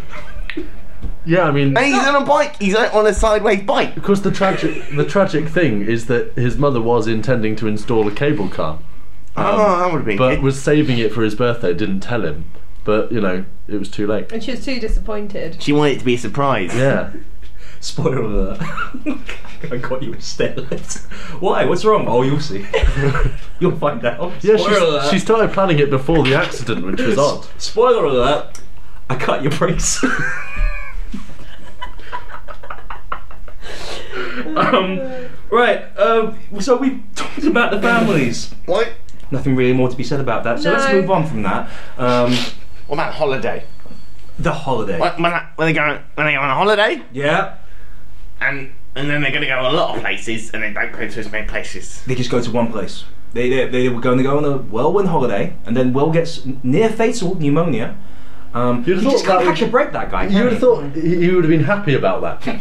[1.24, 2.56] Yeah, I mean, and he's on a bike.
[2.60, 3.94] He's on a sideways bike.
[3.94, 8.10] because the tragic the tragic thing is that his mother was intending to install a
[8.12, 8.78] cable car,
[9.42, 10.42] oh, that would have been but good.
[10.42, 11.72] was saving it for his birthday.
[11.74, 12.50] Didn't tell him,
[12.84, 14.30] but you know, it was too late.
[14.32, 15.62] And she was too disappointed.
[15.62, 16.74] She wanted it to be a surprise.
[16.74, 17.12] Yeah.
[17.80, 18.60] Spoiler alert.
[19.70, 20.54] I got you a stair.
[21.40, 21.64] Why?
[21.64, 22.06] What's wrong?
[22.08, 22.66] Oh, you'll see.
[23.58, 24.32] you'll find out.
[24.44, 25.10] Yeah, Spoiler she, alert.
[25.10, 27.46] she started planning it before the accident, which was odd.
[27.58, 28.60] Spoiler alert.
[29.08, 30.04] I cut your brakes.
[34.56, 35.00] um,
[35.50, 35.84] right.
[35.98, 38.52] Um, so we talked about the families.
[38.66, 38.92] What?
[39.30, 40.60] Nothing really more to be said about that.
[40.60, 41.68] So let's move on from that.
[41.98, 42.32] Um,
[42.86, 43.64] What about holiday?
[44.38, 44.98] the holiday.
[44.98, 47.56] When, when, when they go when they go on a holiday, Yeah.
[48.40, 51.06] and and then they're going to go a lot of places, and they don't go
[51.06, 52.02] to as many places.
[52.06, 53.04] They just go to one place.
[53.34, 56.44] They, they, they were going to go on a whirlwind holiday, and then Will gets
[56.64, 57.96] near fatal pneumonia.
[58.52, 60.26] Um, You'd have thought just can't that would- catch a break, that guy.
[60.26, 62.42] You would have thought he he would have been happy about that.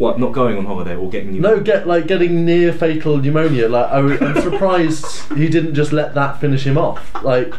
[0.00, 1.56] What, not going on holiday or getting pneumonia?
[1.58, 3.68] No, get like getting near fatal pneumonia.
[3.68, 7.14] Like I, am surprised he didn't just let that finish him off.
[7.22, 7.52] Like,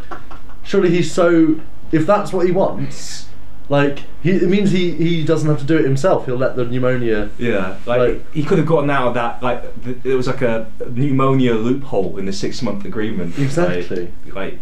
[0.63, 1.61] surely he's so.
[1.91, 3.27] If that's what he wants,
[3.69, 6.25] like he, it means he he doesn't have to do it himself.
[6.25, 7.29] He'll let the pneumonia.
[7.37, 9.43] Yeah, like, Like- he could have gotten out of that.
[9.43, 13.37] Like th- it was like a pneumonia loophole in the six-month agreement.
[13.37, 14.11] Exactly.
[14.25, 14.59] Like, like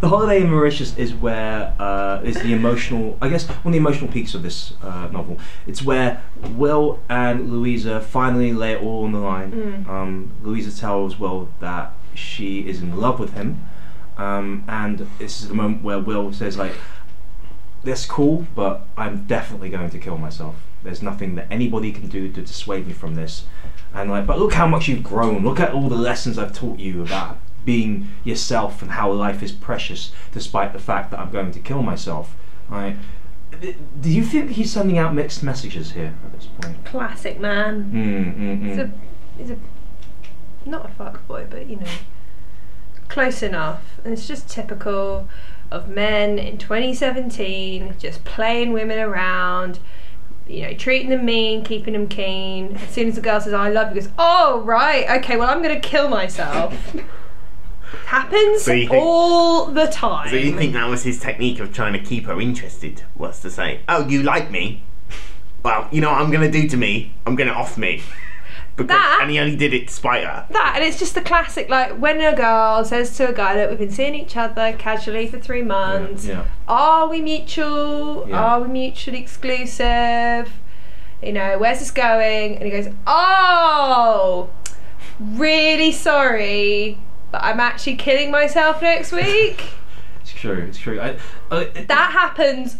[0.00, 3.18] the holiday in Mauritius is where uh, is the emotional.
[3.20, 5.38] I guess one of the emotional peaks of this uh, novel.
[5.66, 9.52] It's where Will and Louisa finally lay it all on the line.
[9.52, 9.88] Mm.
[9.88, 13.66] Um, Louisa tells Will that she is in love with him,
[14.16, 16.74] um, and this is the moment where Will says like
[17.84, 20.56] that's cool, but I'm definitely going to kill myself.
[20.82, 23.44] There's nothing that anybody can do to dissuade me from this.
[23.94, 25.44] And like, but look how much you've grown.
[25.44, 29.52] Look at all the lessons I've taught you about being yourself and how life is
[29.52, 32.36] precious, despite the fact that I'm going to kill myself.
[32.68, 32.96] Right?
[34.00, 36.84] Do you think he's sending out mixed messages here at this point?
[36.84, 37.90] Classic man.
[37.92, 38.80] Mm, mm, He's mm.
[38.80, 39.58] a, he's a,
[40.68, 41.86] not a fuck boy, but you know,
[43.08, 43.82] close enough.
[44.04, 45.28] And it's just typical
[45.70, 49.78] of men in 2017 just playing women around,
[50.46, 52.76] you know, treating them mean, keeping them keen.
[52.76, 55.50] As soon as the girl says, I love you, he goes, Oh, right, okay, well,
[55.50, 56.74] I'm going to kill myself.
[58.06, 60.28] Happens So you think- all the time.
[60.28, 63.02] So you think that was his technique of trying to keep her interested?
[63.16, 64.82] Was to say, "Oh, you like me?
[65.62, 67.12] Well, you know what I'm going to do to me?
[67.26, 68.02] I'm going to off me."
[68.76, 70.46] Because, That- and he only did it to spite her.
[70.50, 73.68] that and it's just the classic like when a girl says to a guy that
[73.68, 76.44] we've been seeing each other casually for three months Yeah.
[76.68, 78.38] are we mutual Yeah.
[78.40, 80.52] are we mutually exclusive
[81.20, 84.48] you know where's this going and he goes oh
[85.18, 86.98] really sorry
[87.30, 89.62] but i'm actually killing myself next week
[90.20, 90.58] It's true.
[90.68, 91.00] It's true.
[91.00, 91.16] I,
[91.50, 92.76] uh, it- that happens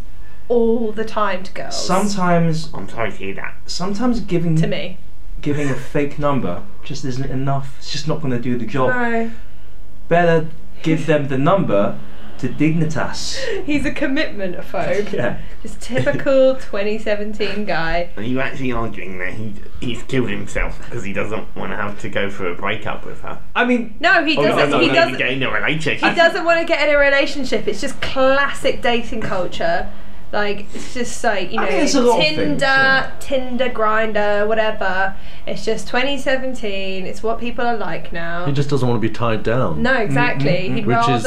[0.48, 3.54] all the time to girls sometimes, I'm sorry to hear that.
[3.66, 4.98] sometimes giving to me
[5.40, 7.76] giving a fake number just isn't enough.
[7.78, 8.90] It's just not going to do the job.
[8.90, 9.30] no
[10.08, 10.48] Better
[10.82, 11.98] give them the number
[12.40, 13.36] to Dignitas.
[13.64, 15.38] he's a commitment phobe Yeah.
[15.62, 21.12] just typical 2017 guy Are you actually arguing that he he's killed himself because he
[21.12, 23.40] doesn't want to have to go through a breakup with her?
[23.54, 26.08] I mean, no he Oh, doesn't no, he no, doesn't get in a relationship.
[26.08, 27.66] He doesn't want to get in a relationship.
[27.68, 29.90] It's just classic dating culture.
[30.30, 33.16] Like it's just like you I know, mean, it's a lot Tinder, things, yeah.
[33.18, 35.16] Tinder, Grindr, whatever.
[35.46, 37.06] It's just 2017.
[37.06, 38.44] It's what people are like now.
[38.44, 39.82] He just doesn't want to be tied down.
[39.82, 40.68] no, exactly.
[40.68, 41.22] mm, He'd Which is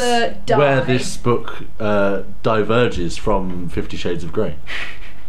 [0.45, 0.58] die.
[0.58, 4.56] where this book uh, diverges from Fifty Shades of Grey.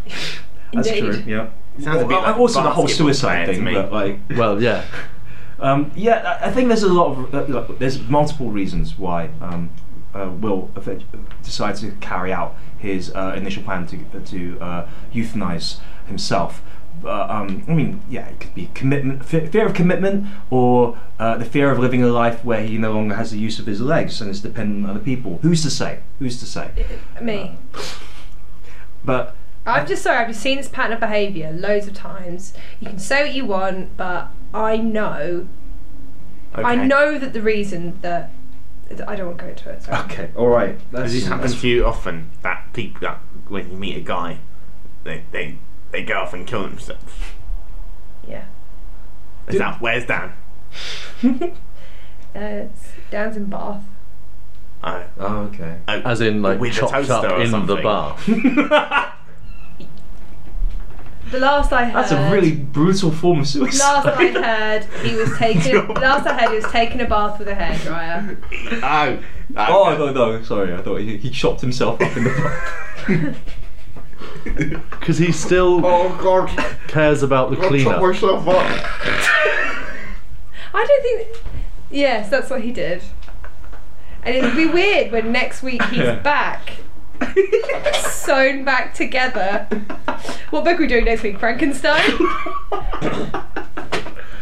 [0.73, 1.01] that's Indeed.
[1.01, 1.23] true.
[1.27, 1.49] Yeah.
[1.81, 4.85] Sounds a bit like also the whole suicide thing, but like, Well, yeah.
[5.61, 9.31] um, yeah, I I think there's a lot of uh, look, there's multiple reasons why
[9.41, 9.71] um,
[10.15, 11.05] uh, Will effect-
[11.43, 16.63] decides to carry out his uh, initial plan to to uh, euthanize himself.
[17.05, 21.39] Uh, um, I mean, yeah, it could be commitment, fe- fear of commitment, or uh,
[21.39, 23.81] the fear of living a life where he no longer has the use of his
[23.81, 25.39] legs and is dependent on other people.
[25.43, 26.01] Who's to say?
[26.19, 26.71] Who's to say?
[27.21, 27.57] Me.
[29.05, 29.35] But
[29.67, 30.19] I'm just sorry.
[30.25, 32.53] I've seen this pattern of behaviour loads of times.
[32.79, 35.49] You can say what you want, but I know
[36.55, 38.31] I know that the reason that
[39.07, 39.83] I don't want to go into it.
[39.83, 40.05] Sorry.
[40.05, 40.79] Okay, all right.
[40.91, 42.31] That's, Does this happen to you often?
[42.43, 44.39] That people that when you meet a guy,
[45.05, 45.59] they they
[45.91, 47.13] they go off and kill themselves.
[48.27, 48.45] Yeah.
[49.49, 50.33] Is that where's Dan?
[52.35, 53.83] Uh, it's Dan's in Bath.
[54.83, 55.77] Oh, Oh, okay.
[55.87, 57.83] oh, As in, like, with a chopped toaster up or in the something.
[57.83, 58.17] bar.
[61.33, 61.95] The last I heard.
[61.95, 64.05] That's a really brutal form of suicide.
[64.05, 65.89] Last I heard, he was taking.
[65.95, 68.37] last I heard, he was taking a bath with a hairdryer.
[68.83, 69.23] Oh,
[69.57, 70.73] Oh, no, no, sorry.
[70.75, 73.39] I thought he, he chopped himself up in the bath.
[74.45, 76.49] Because he still oh God!
[76.89, 78.03] cares about the I'll chop cleanup.
[78.03, 78.57] myself up.
[80.75, 81.45] I don't think.
[81.91, 83.03] Yes, that's what he did.
[84.23, 86.19] And it would be weird when next week he's Yeah.
[86.21, 86.79] back,
[88.11, 89.67] sewn back together.
[90.51, 91.39] What book are we doing next week?
[91.39, 92.01] Frankenstein.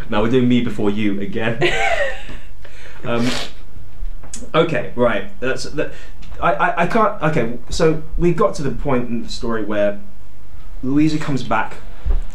[0.08, 1.62] Now we're doing me before you again.
[3.04, 3.30] um,
[4.52, 5.30] okay, right.
[5.38, 5.92] That's that.
[6.42, 7.22] I, I, I can't.
[7.22, 10.00] Okay, so we got to the point in the story where
[10.82, 11.74] Louisa comes back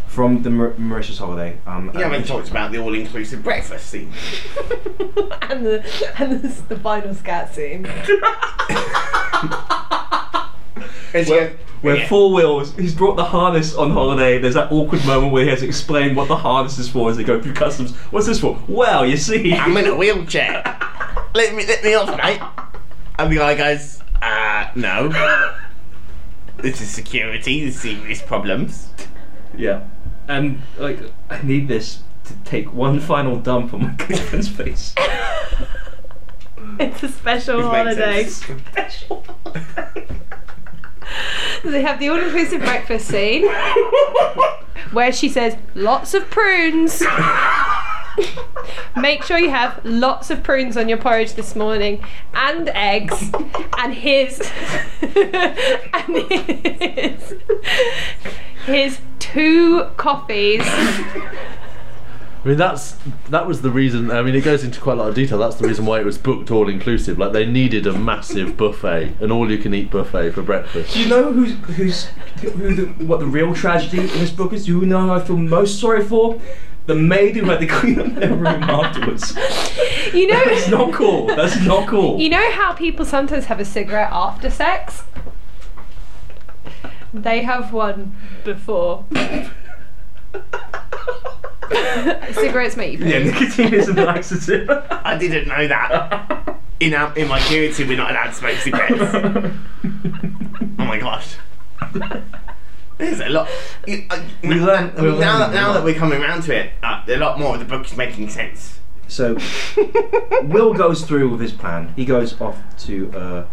[0.07, 1.57] from the Maur- Mauritius holiday.
[1.67, 4.13] Um, You haven't and- talked about the all-inclusive breakfast scene.
[5.41, 5.83] and the
[6.17, 7.83] and the, the final scat scene.
[11.15, 12.07] Is where, he- where yeah.
[12.07, 14.37] Four Wheels, he's brought the harness on holiday.
[14.39, 17.17] There's that awkward moment where he has to explain what the harness is for as
[17.17, 17.93] they go through customs.
[18.11, 18.59] What's this for?
[18.67, 19.53] Well, you see.
[19.53, 20.63] I'm in a wheelchair.
[21.35, 22.41] let me let me off, mate.
[23.17, 25.09] And the guy goes, uh, no.
[26.57, 27.61] This is security.
[27.61, 28.89] There's serious problems.
[29.57, 29.83] Yeah.
[30.27, 30.99] And, like,
[31.29, 34.95] I need this to take one final dump on my girlfriend's face.
[36.79, 38.73] It's a special Which makes holiday.
[38.73, 39.05] sense.
[41.65, 43.47] They have the all-inclusive breakfast scene
[44.91, 47.01] where she says lots of prunes.
[48.95, 52.03] Make sure you have lots of prunes on your porridge this morning,
[52.33, 53.31] and eggs,
[53.77, 54.39] and his,
[55.01, 57.35] and his,
[58.65, 60.61] his two coffees.
[62.45, 62.95] I mean, that's
[63.29, 64.11] that was the reason.
[64.11, 65.39] I mean, it goes into quite a lot of detail.
[65.39, 67.17] That's the reason why it was booked all inclusive.
[67.17, 70.93] Like they needed a massive buffet, an all-you-can-eat buffet for breakfast.
[70.93, 72.05] Do you know who's who's
[72.41, 74.67] who the, what the real tragedy in this book is?
[74.67, 76.39] Do you know who I feel most sorry for?
[76.85, 79.35] The maid who had to clean up their room afterwards.
[80.13, 81.25] You know, That's not cool.
[81.25, 82.19] That's not cool.
[82.19, 85.03] You know how people sometimes have a cigarette after sex?
[87.11, 89.05] They have one before.
[92.33, 93.07] Cigarettes make you poop.
[93.07, 94.69] yeah, nicotine is an laxative.
[94.91, 96.59] I didn't know that.
[96.79, 99.01] In our, in my community, we're not allowed to smoke cigarettes.
[100.79, 101.35] oh my gosh.
[102.97, 103.49] There's a lot.
[103.87, 105.73] You, uh, We now, learn- I we're mean, now, that, a now lot.
[105.73, 108.29] that we're coming around to it, uh, a lot more of the book is making
[108.29, 108.79] sense.
[109.07, 109.37] So
[110.43, 111.93] Will goes through with his plan.
[111.95, 113.45] He goes off to uh,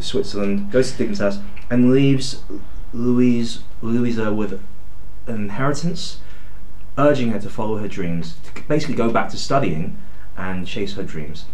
[0.00, 1.38] Switzerland, goes to Dickens' house,
[1.70, 2.42] and leaves
[2.92, 4.52] Louise Louisa with
[5.26, 6.20] an inheritance,
[6.98, 9.98] urging her to follow her dreams, to basically go back to studying
[10.36, 11.46] and chase her dreams.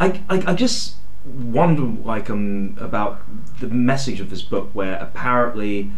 [0.00, 3.22] I, I, I just wonder like um about
[3.60, 5.90] the message of this book where apparently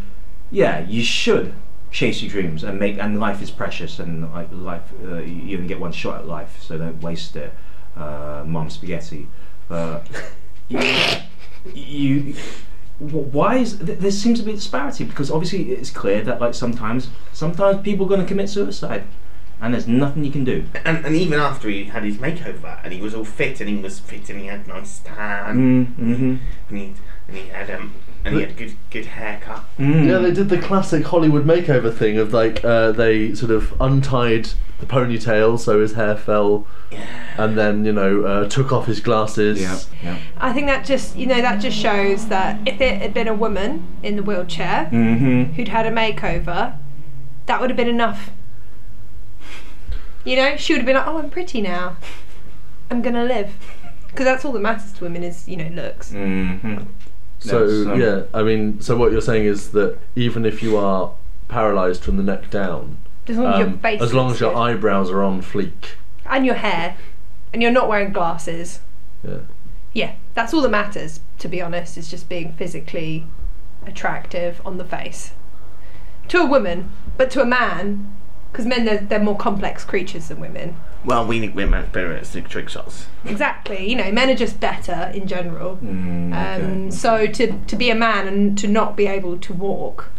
[0.53, 1.53] yeah you should
[1.91, 5.69] chase your dreams and make and life is precious and like life uh, you only
[5.69, 7.53] get one shot at life so don't waste it
[7.97, 9.27] uh, mom spaghetti
[9.69, 10.07] but
[10.69, 10.81] you,
[11.75, 12.35] you
[12.99, 16.55] why is th- there seems to be a disparity because obviously it's clear that like
[16.55, 19.05] sometimes sometimes people are going to commit suicide
[19.61, 22.93] and there's nothing you can do And, and even after he had his makeover and
[22.93, 26.37] he was all fit and he was fit and he had nice tan mm-hmm.
[26.69, 26.95] and, he,
[27.29, 27.95] and he had um
[28.27, 29.65] and he had good good haircut.
[29.79, 30.09] Mm.
[30.09, 34.51] Yeah, they did the classic Hollywood makeover thing of like uh, they sort of untied
[34.81, 36.67] the ponytail so his hair fell,
[37.39, 39.61] and then you know uh, took off his glasses.
[39.61, 43.15] yeah yeah I think that just, you know, that just shows that if it had
[43.15, 45.53] been a woman in the wheelchair mm-hmm.
[45.55, 46.77] who'd had a makeover,
[47.47, 48.31] that would have been enough.
[50.25, 51.97] You know, she would have been like, oh, I'm pretty now.
[52.91, 53.55] I'm gonna live.
[54.09, 56.13] Because that's all that matters to women is, you know, looks.
[56.13, 56.85] Mm-hmm.
[57.39, 60.77] So Yes, um, yeah, I mean, so what you're saying is that even if you
[60.77, 61.13] are
[61.49, 64.57] paralysed from the neck down, As long as your um, face as long as your
[64.57, 66.97] eyebrows are on fleek, and your hair,
[67.53, 68.81] and you're not wearing glasses.
[69.27, 69.39] yeah.
[69.93, 73.25] Yeah, that's all that matters, to be honest, is just being physically
[73.87, 75.33] attractive on the face.
[76.29, 78.15] To a woman, but to a man,
[78.53, 80.77] because men, they're, they're more complex creatures than women.
[81.07, 83.07] Well, we need women better at sneak trick shots.
[83.25, 85.77] Exactly, you know, men are just better in general.
[85.77, 86.65] Mm, okay.
[86.65, 90.11] Um, so to, to be a man and to not be able to walk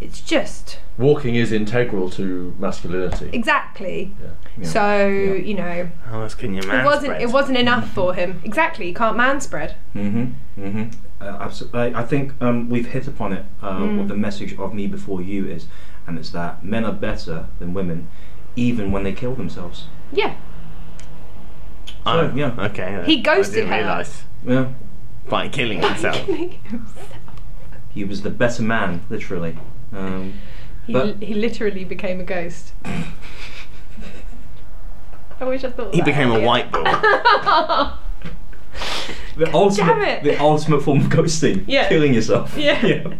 [0.00, 3.30] it's just Walking is integral to masculinity.
[3.32, 4.12] exactly.
[4.58, 4.66] Yeah.
[4.66, 5.34] So Yeah.
[5.34, 7.22] you know, How else can you man it wasn't spread?
[7.22, 8.40] it wasn't enough for him.
[8.44, 9.76] Exactly, you can't man spread.
[9.94, 10.62] Mm-hmm.
[10.62, 10.84] Mm-hmm.
[11.22, 11.80] Uh, absolutely.
[11.94, 13.44] I I think um, we've hit upon it.
[13.62, 13.98] Uh, Mm.
[13.98, 15.66] What the message of me before you is,
[16.06, 18.08] and it's that men are better than women,
[18.56, 19.86] even when they kill themselves.
[20.12, 20.34] Yeah,
[22.06, 22.54] Oh, So, yeah.
[22.58, 23.02] Okay.
[23.06, 23.76] He I ghosted didn't her.
[23.78, 24.22] realise.
[24.46, 24.68] Yeah.
[25.28, 26.20] By killing himself.
[27.94, 29.56] He was the better man, literally.
[29.92, 30.34] Um,
[30.86, 32.72] he, But- he literally became a ghost.
[35.40, 36.82] I wish I thought he that became a white boy.
[39.36, 41.64] the ultimate, the ultimate form of ghosting.
[41.66, 41.88] Yeah.
[41.88, 42.56] Killing yourself.
[42.56, 42.84] Yeah.
[42.86, 43.14] Yeah.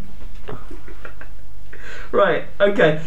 [2.12, 2.45] Right.
[2.61, 3.03] Okay.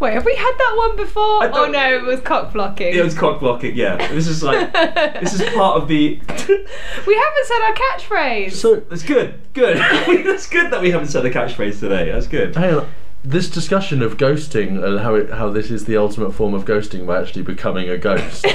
[0.00, 1.42] Wait, have we had that one before?
[1.42, 2.94] I Oh don't- no, it was cock blocking.
[2.94, 3.74] It was cock blocking.
[3.74, 3.96] Yeah.
[4.08, 4.72] This is like.
[4.72, 6.10] this is part of the.
[6.18, 8.52] we haven't said our catchphrase.
[8.52, 9.40] So, That's good.
[9.54, 9.76] Good.
[10.26, 12.12] That's good that we haven't said the catchphrase today.
[12.12, 12.54] That's good.
[12.54, 12.88] hang on.
[13.24, 17.04] This discussion of ghosting and how it, how this is the ultimate form of ghosting
[17.04, 18.46] by actually becoming a ghost.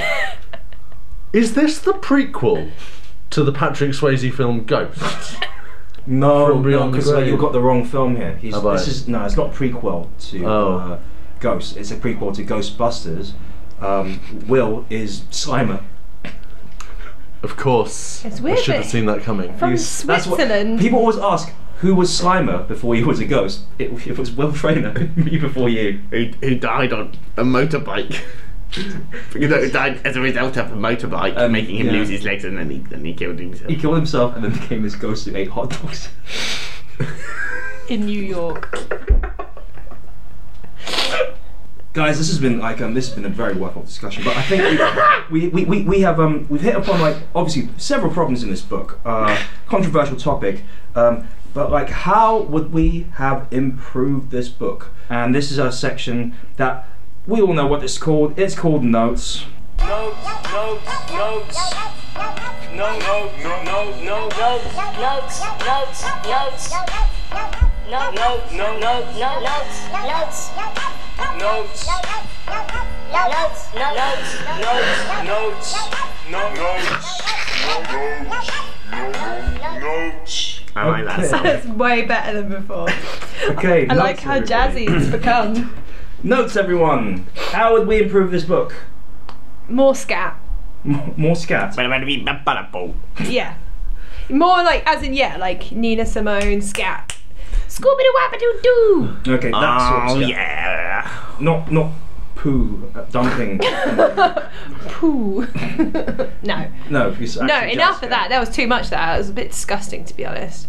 [1.34, 2.70] is this the prequel
[3.30, 5.36] to the Patrick Swayze film Ghost?
[6.06, 7.26] No, From no, Beyond the because Grave.
[7.28, 8.36] you've got the wrong film here.
[8.36, 8.74] He's, Have I?
[8.76, 10.76] this is no, it's not a prequel to Oh.
[10.78, 10.98] uh,
[11.44, 11.76] Ghost.
[11.76, 13.32] It's a prequel to Ghostbusters.
[13.80, 14.18] Um,
[14.48, 15.82] Will is Slimer.
[17.42, 18.24] Of course.
[18.24, 18.58] It's weird.
[18.58, 19.54] I should have seen that coming.
[19.58, 20.80] From He was- that's what- Switzerland.
[20.80, 23.64] people always ask who was Slimer before he was a ghost.
[23.78, 25.10] It, it was Will Traynor.
[25.16, 26.00] Me before you.
[26.10, 28.20] who, who died on a motorbike.
[29.34, 31.92] you know, who died as a result of a motorbike, Um, making him yeah.
[31.92, 33.68] lose his legs, and then he then he killed himself.
[33.70, 36.08] He killed himself and then became this ghost who ate hot dogs.
[37.90, 38.68] in New York.
[41.94, 44.42] Guys, this has been like um, this has been a very worthwhile discussion, but I
[44.42, 48.50] think we, we, we, we have um, we've hit upon like obviously several problems in
[48.50, 50.64] this book, uh, controversial topic,
[50.96, 54.90] um, but like how would we have improved this book?
[55.08, 56.88] And this is our section that
[57.28, 58.36] we all know what it's called.
[58.36, 59.44] It's called notes.
[59.78, 60.16] Notes,
[60.52, 61.74] notes, notes.
[62.74, 66.72] No, no, no, no, no, notes, notes, notes, notes.
[67.88, 70.93] No, no, no, no, no, notes, notes.
[71.44, 71.86] Notes.
[71.86, 72.08] Notes,
[73.12, 74.88] no, notes, notes,
[75.24, 75.76] notes,
[76.30, 77.22] no, notes.
[79.78, 80.60] Notes.
[80.74, 81.42] I like that song.
[81.42, 82.88] That's way better than before.
[83.50, 83.86] Okay.
[83.88, 85.76] I like how jazzy it's become.
[86.22, 87.26] Notes, everyone.
[87.52, 88.74] How would we improve this book?
[89.68, 90.40] More scat.
[90.82, 91.76] M- more scat.
[93.28, 93.56] Yeah.
[94.30, 97.13] More like, as in, yeah, like Nina Simone scat.
[97.74, 99.32] Scooby Doo Wabba Doo Doo!
[99.34, 101.10] Okay, that sort of Oh yeah.
[101.40, 101.90] Not not
[102.36, 103.58] poo uh, dumping.
[104.90, 105.46] Pooh.
[106.42, 106.68] no.
[106.90, 107.10] no,
[107.46, 108.28] No, enough jazz of that.
[108.28, 108.90] That was too much.
[108.90, 110.68] That it was a bit disgusting, to be honest.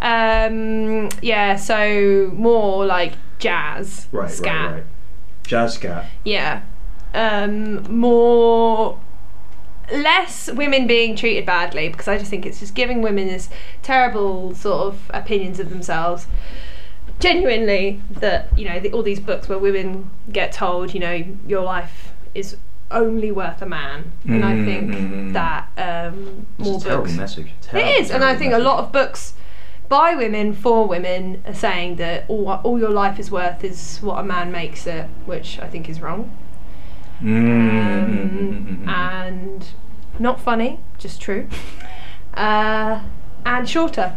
[0.00, 4.66] Um, yeah, so more like jazz, Right, scat.
[4.66, 4.84] right, right.
[5.46, 6.10] Jazz scat.
[6.24, 6.62] Yeah,
[7.14, 8.98] um, more
[9.92, 13.48] less women being treated badly because I just think it's just giving women this
[13.82, 16.26] terrible sort of opinions of themselves.
[17.20, 21.62] Genuinely, that you know, the, all these books where women get told, you know, your
[21.62, 22.56] life is
[22.90, 25.32] only worth a man, and I think Mm.
[25.32, 27.16] that um, It's more a terrible books.
[27.16, 27.46] message.
[27.46, 29.34] It Terrible, is, and I think a lot of books
[29.88, 34.18] by women for women are saying that all all your life is worth is what
[34.18, 36.36] a man makes it, which I think is wrong
[37.24, 39.66] Mm, um, and
[40.18, 41.48] not funny, just true.
[42.34, 43.00] Uh,
[43.46, 44.16] and shorter,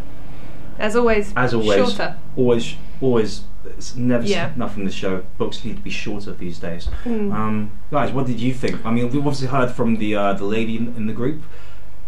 [0.77, 1.33] as always.
[1.35, 2.17] As always, shorter.
[2.35, 3.41] always, always.
[3.65, 4.53] It's never Yeah.
[4.53, 5.23] enough in the show.
[5.37, 6.89] Books need to be shorter these days.
[7.03, 7.33] Mm.
[7.33, 8.85] Um, guys, what did you think?
[8.85, 11.41] I mean, we've obviously heard from the uh, the lady in, in the group.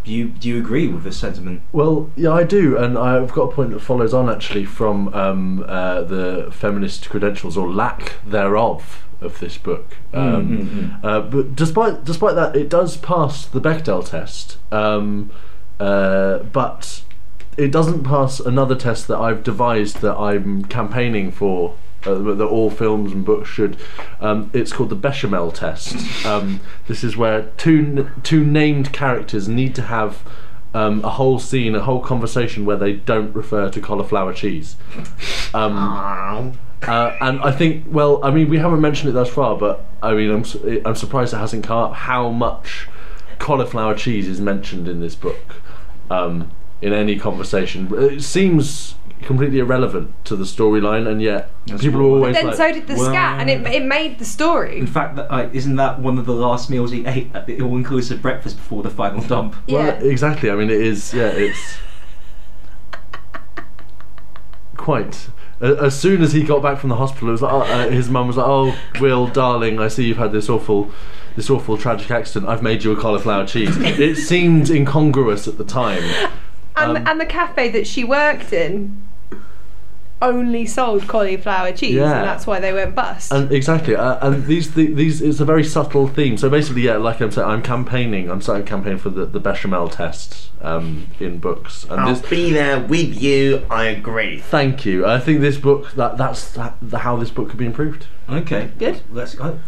[0.06, 1.62] Do you do you agree with this sentiment?
[1.72, 5.64] Well, yeah, I do, and I've got a point that follows on actually from um,
[5.68, 9.98] uh, the feminist credentials or lack thereof of this book.
[10.14, 15.30] Um, Mm, mm, Uh, but despite despite that, it does pass the Bechdel test, um,
[15.80, 17.02] uh, but
[17.58, 21.76] it doesn't pass another test that I've devised that I'm campaigning for.
[22.06, 23.76] Uh, that all films and books should.
[24.22, 26.26] Um, it's called the Bechamel test.
[26.26, 30.24] Um, this is where two n- two named characters need to have
[30.74, 34.76] um, a whole scene, a whole conversation where they don't refer to cauliflower cheese.
[35.54, 35.74] Um,
[36.84, 40.14] uh, and I think, well, I mean, we haven't mentioned it thus far, but I
[40.14, 42.88] mean, I'm su- I'm surprised it hasn't come up how much
[43.40, 45.56] cauliflower cheese is mentioned in this book
[46.10, 46.52] um,
[46.82, 47.90] in any conversation.
[47.94, 52.48] It seems completely irrelevant to the storyline, and yet That's people are what- always Then
[52.48, 54.80] like, so did the well- scat, and it, it made the story.
[54.80, 57.62] In fact, that, like, isn't that one of the last meals he ate at the
[57.62, 59.56] all-inclusive breakfast before the final dump?
[59.68, 59.92] Well, yeah.
[60.10, 60.50] exactly.
[60.50, 61.14] I mean, it is.
[61.14, 61.76] Yeah, it's
[64.78, 65.28] quite.
[65.62, 67.90] a- as soon as he got back from the hospital, it was like, oh, uh,
[67.90, 70.90] his mum was like, "Oh, Will, darling, I see you've had this awful,
[71.36, 72.50] this awful tragic accident.
[72.50, 76.04] I've made you a cauliflower cheese." it seemed incongruous at the time.
[76.78, 78.96] And, Um, and the cafe that she worked in
[80.22, 82.04] only sold cauliflower cheese, Yeah.
[82.20, 83.32] and that's why they went bust.
[83.32, 86.38] And exactly, uh, and these th- these it's a very subtle theme.
[86.38, 88.30] So basically, yeah, like I'm saying, I'm campaigning.
[88.30, 91.86] I'm starting campaigning for the, the bechamel test um, in books.
[91.90, 93.66] And I'll this, be there with you.
[93.70, 94.40] I agree.
[94.40, 95.06] thank you.
[95.06, 98.08] I think this book that that's that, the, how this book could be improved.
[98.30, 99.02] Okay, Good.
[99.12, 99.60] Let's go.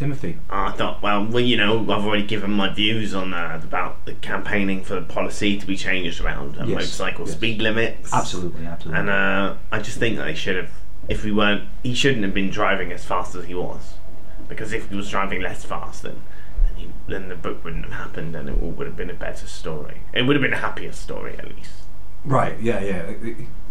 [0.00, 0.38] Timothy.
[0.48, 4.14] I thought, well, well, you know, I've already given my views on uh, about the
[4.14, 7.34] campaigning for the policy to be changed around uh, Yes, motorcycle yes.
[7.36, 8.10] speed limits.
[8.14, 8.98] Absolutely, absolutely.
[8.98, 10.70] And uh, I just think that they should have,
[11.10, 13.92] if we weren't, he shouldn't have been driving as fast as he was,
[14.48, 16.22] because if he was driving less fast, then
[16.64, 19.14] then, he, then the book wouldn't have happened, and it all would have been a
[19.14, 20.00] better story.
[20.14, 21.72] It would have been a happier story, at least.
[22.24, 23.12] Right, yeah, yeah.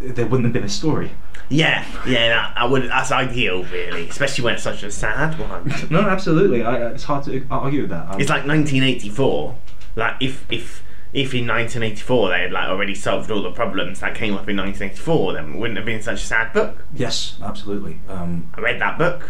[0.01, 1.11] There wouldn't have been a story.
[1.49, 2.83] Yeah, yeah, that, I would.
[2.83, 5.73] That's ideal, really, especially when it's such a sad one.
[5.89, 6.63] No, absolutely.
[6.63, 8.07] I, it's hard to argue with that.
[8.13, 9.55] Um, It's like 1984.
[9.95, 14.13] Like if if if in 1984 they had like already solved all the problems that
[14.15, 16.85] came up in 1984, then it wouldn't have been such a sad book.
[16.93, 17.99] yes, absolutely.
[18.07, 19.29] Um, I read that book.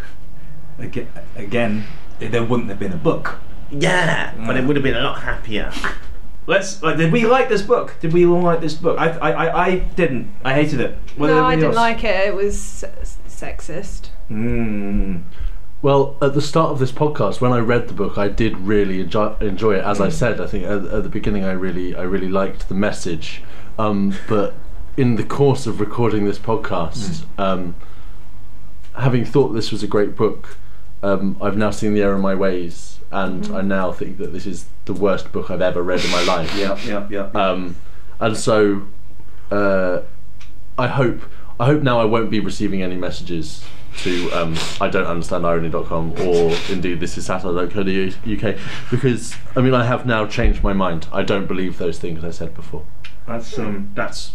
[0.78, 1.07] again,
[1.38, 1.86] again,
[2.20, 3.39] there wouldn't have been a book.
[3.72, 5.72] Yeah, but it would have been a lot happier.
[6.50, 6.82] Let's.
[6.82, 7.95] Like, did we like this book?
[8.00, 8.97] Did we all like this book?
[9.00, 10.34] I, I, I, I didn't.
[10.43, 10.97] I hated it.
[11.16, 11.76] What did no, I didn't else?
[11.76, 12.28] like it.
[12.28, 12.58] It was
[13.28, 14.10] sexist.
[14.32, 15.22] Mm.
[15.84, 19.00] Well, at the start of this podcast, when I read the book, I did really
[19.00, 19.84] enjoy, enjoy it.
[19.84, 22.74] As I said, I think at, at the beginning, I really, I really liked the
[22.74, 23.43] message.
[23.78, 24.56] Um, but
[24.97, 27.76] in the course of recording this podcast, um,
[28.97, 30.58] having thought this was a great book,
[31.04, 34.45] um, I've now seen the error in my ways, and I now think that this
[34.45, 36.55] is the worst book I've ever read in my life.
[36.55, 37.30] Yeah, yeah, yeah.
[37.39, 37.76] Um,
[38.20, 38.88] and so,
[39.51, 40.01] uh,
[40.78, 41.22] I hope
[41.60, 43.66] I hope now I won't be receiving any messages
[43.97, 48.55] to um, I don't understand irony.com or indeed this is satire.co.uk
[48.89, 51.07] because I mean I have now changed my mind.
[51.12, 52.86] I don't believe those things I said before.
[53.28, 53.91] That's um.
[53.93, 54.34] That's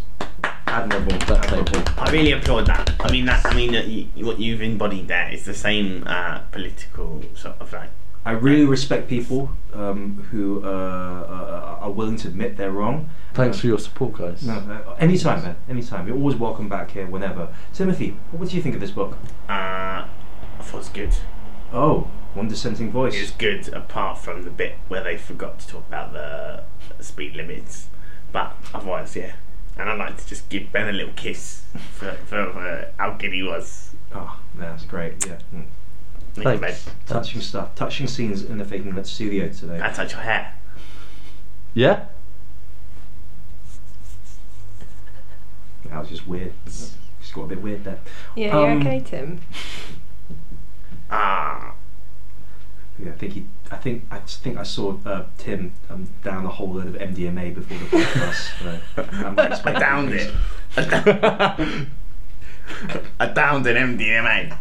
[0.66, 1.16] admirable.
[1.26, 1.82] That's admirable.
[1.96, 2.94] I really applaud that.
[3.00, 3.44] I mean that.
[3.46, 7.72] I mean uh, you, what you've embodied there is the same uh, political sort of
[7.72, 7.90] like.
[8.26, 13.10] I really respect people um, who uh, uh, are willing to admit they're wrong.
[13.34, 14.42] Thanks for your support, guys.
[14.46, 15.56] No, uh, anytime, man.
[15.68, 16.06] Anytime.
[16.06, 17.48] You're always welcome back here whenever.
[17.74, 19.18] Timothy, what do you think of this book?
[19.48, 20.08] Uh, I
[20.60, 21.14] thought it was good.
[21.72, 23.14] Oh, one dissenting voice.
[23.14, 26.64] It was good apart from the bit where they forgot to talk about the
[27.02, 27.88] speed limits.
[28.32, 29.32] But otherwise, yeah.
[29.76, 33.32] And I'd like to just give Ben a little kiss for, for uh, how good
[33.32, 33.90] he was.
[34.14, 35.26] Oh, that's great.
[35.26, 35.38] Yeah.
[35.54, 35.64] Mm.
[36.34, 36.74] Thank you, Ben.
[37.06, 37.74] Touching stuff.
[37.74, 39.80] Touching scenes in the Faking Lit studio today.
[39.82, 40.54] I touch your hair.
[41.74, 42.06] Yeah.
[45.86, 46.52] That was just weird.
[46.64, 46.94] Just
[47.34, 47.98] got a bit weird there.
[48.34, 49.40] Yeah, Um, you okay, Tim?
[51.10, 51.74] Ah.
[52.98, 53.46] Yeah, I think he.
[53.70, 57.54] I think I think I saw uh, Tim um, down a whole load of MDMA
[57.54, 58.60] before the podcast.
[58.94, 60.32] so I'm I expecting downed things.
[60.76, 60.92] it.
[60.92, 61.00] I
[61.56, 61.86] downed-
[63.20, 64.56] I downed an MDMA.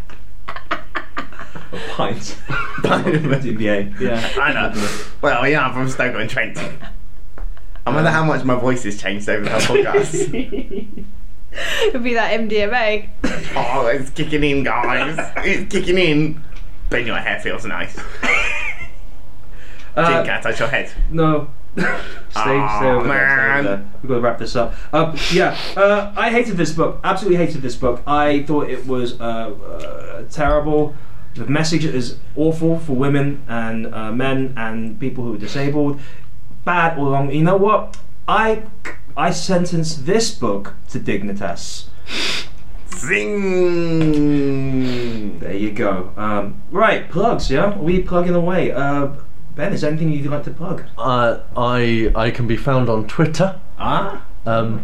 [1.55, 2.37] A pint.
[2.83, 3.99] of MDMA.
[3.99, 4.29] Yeah.
[4.41, 4.73] I know.
[5.21, 6.57] Well, yeah, I'm from Stoke on Trent.
[7.85, 11.05] I wonder how much my voice has changed over the whole podcast.
[11.87, 13.09] It'll be that MDMA.
[13.55, 15.17] oh, it's kicking in, guys.
[15.37, 16.43] It's kicking in.
[16.89, 17.97] Ben, your hair feels nice.
[19.95, 20.91] Uh, Jim, can I touch your head?
[21.11, 21.49] No.
[21.77, 21.83] stay,
[22.29, 23.59] stay Aw, over there, stay man.
[23.59, 23.89] over there.
[24.01, 24.73] We've got to wrap this up.
[24.93, 26.99] Um, yeah, uh, I hated this book.
[27.03, 28.01] Absolutely hated this book.
[28.07, 30.95] I thought it was uh, uh, terrible.
[31.35, 35.99] The message is awful for women and uh, men and people who are disabled.
[36.65, 37.31] Bad all along.
[37.31, 37.97] You know what?
[38.27, 38.63] I
[39.17, 41.87] I sentence this book to Dignitas.
[44.03, 45.39] Zing!
[45.39, 46.11] There you go.
[46.15, 47.49] Um, right, plugs.
[47.49, 48.71] Yeah, we plugging away.
[48.71, 49.09] Uh,
[49.55, 50.83] ben, is there anything you'd like to plug?
[50.97, 54.23] Uh, I I can be found on Twitter Ah.
[54.45, 54.83] um,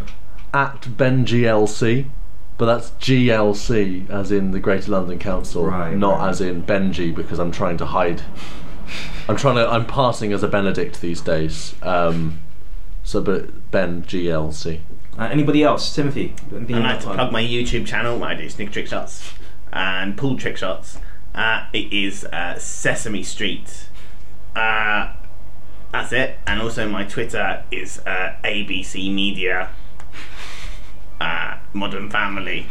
[0.54, 2.08] at BenGLC,
[2.60, 6.30] but that's GLC as in the Greater London Council, Right, not right.
[6.30, 8.22] as in Benji because I'm trying to hide.
[9.28, 9.68] I'm trying to.
[9.68, 11.74] I'm passing as a Benedict these days.
[11.82, 12.42] Um,
[13.04, 14.82] so, but Ben GLC.
[15.18, 15.96] Uh, anybody else?
[15.96, 16.36] Timothy?
[16.56, 19.34] Anything I'd like to plug my YouTube channel where I do sneak trick shots
[19.72, 21.00] and pool trick shots.
[21.36, 23.88] Uh, it is uh, Sesame Street.
[24.56, 25.14] Uh,
[25.92, 26.38] that's it.
[26.48, 29.70] And also my Twitter is uh, ABC Media
[31.20, 32.68] uh, Modern Family.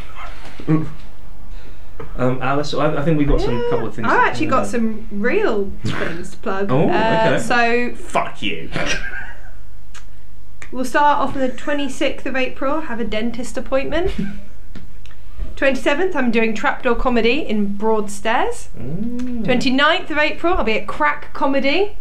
[2.16, 4.06] Um, Alice, I, I think we've got some couple of things.
[4.08, 6.70] I've actually got some real things to plug.
[6.70, 7.38] Oh, Uh, okay.
[7.38, 8.70] So Fuck you.
[10.72, 12.82] we'll start off on the 26th of April.
[12.82, 14.12] Have a dentist appointment.
[15.56, 18.68] 27th, I'm doing Trapdoor Comedy in Broadstairs.
[18.78, 19.44] Mm.
[19.44, 21.96] 29th of April, I'll be at Crack Comedy,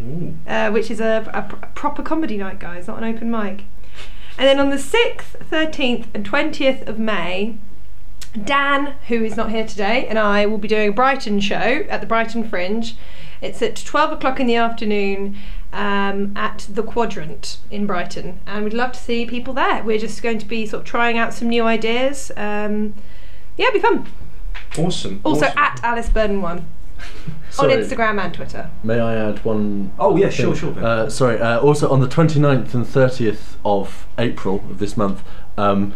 [0.00, 0.34] Ooh.
[0.46, 3.64] uh, which is a, a pr- proper comedy night, guys, not an open mic.
[4.38, 7.56] And then on the 6th, 13th, and 20th of May,
[8.44, 12.00] Dan, who is not here today, and I will be doing a Brighton show at
[12.00, 12.96] the Brighton Fringe.
[13.40, 15.36] It's at 12 o'clock in the afternoon
[15.72, 19.82] um, at the Quadrant in Brighton, and we'd love to see people there.
[19.82, 22.30] We're just going to be sort of trying out some new ideas.
[22.36, 22.94] Um,
[23.56, 24.06] yeah, it'll be fun.
[24.78, 25.20] Awesome.
[25.24, 25.58] Also awesome.
[25.58, 26.64] at Alice Burden One
[27.50, 28.70] Sorry, on Instagram and Twitter.
[28.82, 29.92] May I add one?
[29.98, 30.60] Oh yeah, sure, thing?
[30.60, 30.72] sure.
[30.72, 30.84] Ben.
[30.84, 31.40] Uh, sorry.
[31.40, 35.22] Uh, also, on the 29th and 30th of April of this month,
[35.56, 35.94] um,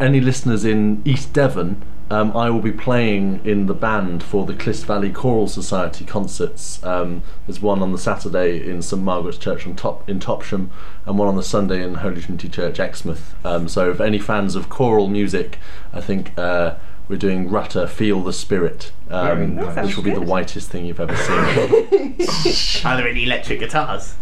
[0.00, 4.54] any listeners in East Devon, um, I will be playing in the band for the
[4.54, 6.82] Clyst Valley Choral Society concerts.
[6.84, 10.68] Um, there's one on the Saturday in St Margaret's Church on top in Topsham,
[11.06, 13.34] and one on the Sunday in Holy Trinity Church, Exmouth.
[13.44, 15.58] Um, so, if any fans of choral music,
[15.92, 16.36] I think.
[16.38, 16.76] Uh,
[17.08, 19.86] we're doing Rutter Feel the Spirit, Very um, nice.
[19.86, 21.34] Which will be the whitest thing you've ever seen.
[22.86, 24.14] Are there any electric guitars?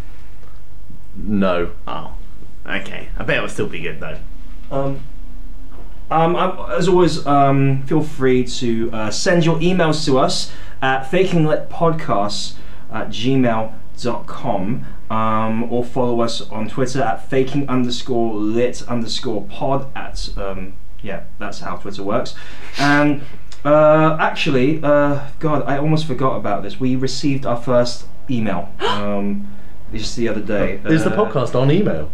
[1.15, 1.71] no.
[1.87, 2.15] Oh,
[2.65, 3.09] okay.
[3.17, 4.17] I bet it'll still be good though.
[4.71, 4.99] Um,
[6.11, 11.03] um, I- as always, um, feel free to uh, send your emails to us at
[11.09, 12.55] fakinglitpodcasts
[12.91, 20.29] at gmail.com um, or follow us on Twitter at faking underscore lit underscore pod at,
[20.37, 20.73] um,
[21.03, 22.33] yeah, that's how Twitter works.
[22.79, 23.21] And
[23.63, 26.79] uh, actually, uh, God, I almost forgot about this.
[26.79, 29.47] We received our first email um,
[29.93, 30.79] just the other day.
[30.85, 32.09] Is the Uh, podcast on email?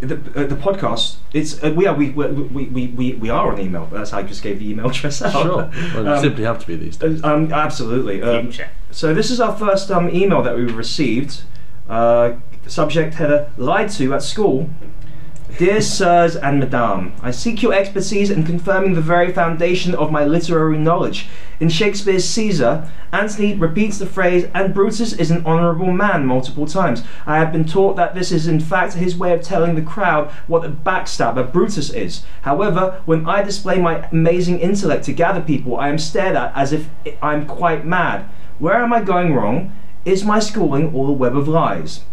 [0.00, 2.26] the, uh, the podcast it's uh, we are we, we,
[2.66, 5.32] we, we, we are on email that's how I just gave the email address out
[5.32, 5.70] Sure.
[5.94, 7.24] Well, you Um, simply have to be these days.
[7.24, 8.52] Um, absolutely um,
[8.92, 11.42] so this is our first um, email that we've received
[11.88, 12.34] uh,
[12.68, 14.70] subject header lied to at school
[15.56, 20.24] Dear Sirs and Madame, I seek your expertise in confirming the very foundation of my
[20.24, 21.26] literary knowledge.
[21.58, 27.02] In Shakespeare's Caesar, Antony repeats the phrase, and Brutus is an honourable man multiple times.
[27.26, 30.30] I have been taught that this is in fact his way of telling the crowd
[30.46, 32.22] what a backstabber Brutus is.
[32.42, 36.72] However, when I display my amazing intellect to gather people, I am stared at as
[36.72, 36.88] if
[37.20, 38.28] I'm quite mad.
[38.60, 39.72] Where am I going wrong?
[40.04, 42.04] Is my schooling all a web of lies?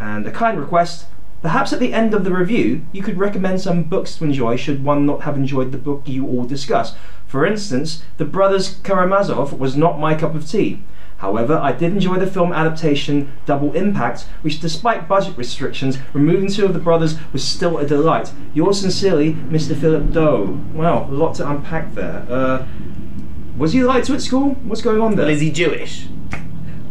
[0.00, 1.06] And a kind request
[1.44, 4.82] Perhaps at the end of the review, you could recommend some books to enjoy should
[4.82, 6.94] one not have enjoyed the book you all discuss.
[7.26, 10.82] For instance, The Brothers Karamazov was not my cup of tea.
[11.18, 16.64] However, I did enjoy the film adaptation Double Impact, which, despite budget restrictions, removing two
[16.64, 18.32] of the brothers was still a delight.
[18.54, 19.78] Yours sincerely, Mr.
[19.78, 20.58] Philip Doe.
[20.72, 22.24] Wow, a lot to unpack there.
[22.26, 22.66] Uh,
[23.58, 24.54] was he lied to at school?
[24.64, 25.26] What's going on there?
[25.26, 26.06] Well, is he Jewish?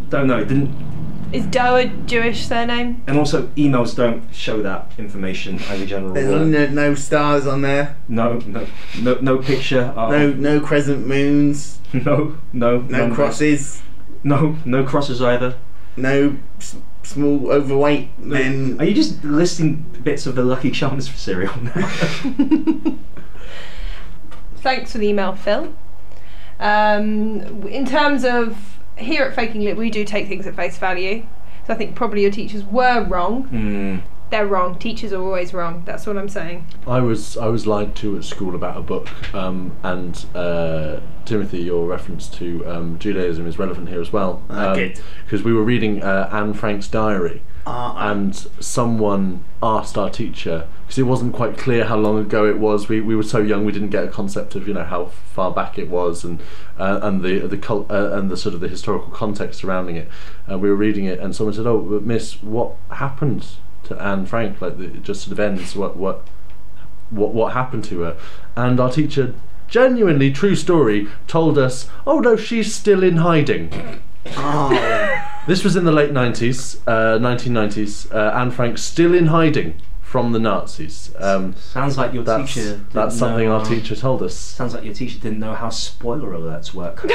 [0.10, 0.46] Don't know.
[0.46, 0.93] Didn't
[1.34, 3.02] Is Doe a Jewish surname?
[3.08, 6.46] and also emails don't show that information as a general There's rule.
[6.46, 7.96] no, no stars on there.
[8.08, 8.68] No, no,
[9.02, 9.92] no, no picture.
[9.98, 11.80] Uh, No, no crescent moons.
[11.94, 13.78] no, no, No none crosses.
[13.82, 13.84] that.
[14.24, 15.56] No, no crosses either.
[15.98, 18.78] No s- small overweight men.
[18.80, 21.88] Are you just listing bits of the Lucky Charms cereal now?
[24.58, 25.74] Thanks for the email, Phil.
[26.60, 31.26] Um, in terms of here at Faking Lit, we do take things at face value.
[31.66, 33.44] So I think probably your teachers were wrong.
[33.46, 33.98] Hmm.
[34.30, 34.80] They're wrong.
[34.80, 35.84] Teachers are always wrong.
[35.86, 36.66] That's what I'm saying.
[36.88, 41.60] I was I was lied to at school about a book, um, and uh, Timothy,
[41.60, 44.42] your reference to um, Judaism is relevant here as well.
[44.50, 45.00] Ah, good.
[45.24, 50.98] Because we were reading uh, Anne Frank's diary, Ah, and someone asked our teacher because
[50.98, 52.90] it wasn't quite clear how long ago it was.
[52.90, 55.50] We, we were so young, we didn't get a concept of you know how far
[55.50, 56.42] back it was and
[56.78, 60.10] uh, and the the cult, uh, and the sort of the historical context surrounding it.
[60.52, 63.48] Uh, we were reading it, and someone said, "Oh, Miss, what happened
[63.86, 64.62] to Anne Frank?
[64.62, 65.74] Like the, it just sort of ends.
[65.74, 66.28] What what
[67.12, 68.18] what what happened to her?"
[68.56, 69.36] And our teacher.
[69.70, 73.72] Genuinely true story told us, oh no, she's still in hiding.
[74.38, 75.30] oh.
[75.46, 78.14] This was in the late 90s, uh, 1990s.
[78.14, 81.14] Uh, Anne Frank still in hiding from the Nazis.
[81.18, 82.70] Um, Sounds like your that's teacher.
[82.70, 84.36] didn't that's something know, our um, teacher told us.
[84.38, 87.06] Sounds like your teacher didn't know how spoiler alerts work.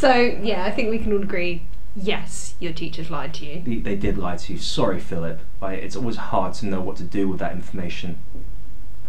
[0.00, 1.66] So yeah, I think we can all agree.
[1.94, 3.60] Yes, your teachers lied to you.
[3.62, 4.58] they, they did lie to you.
[4.58, 5.40] Sorry, Philip.
[5.60, 8.18] I, it's always hard to know what to do with that information.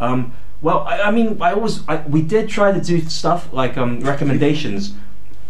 [0.02, 3.78] Um, well, I, I mean, I always I, we did try to do stuff like
[3.78, 4.94] um, recommendations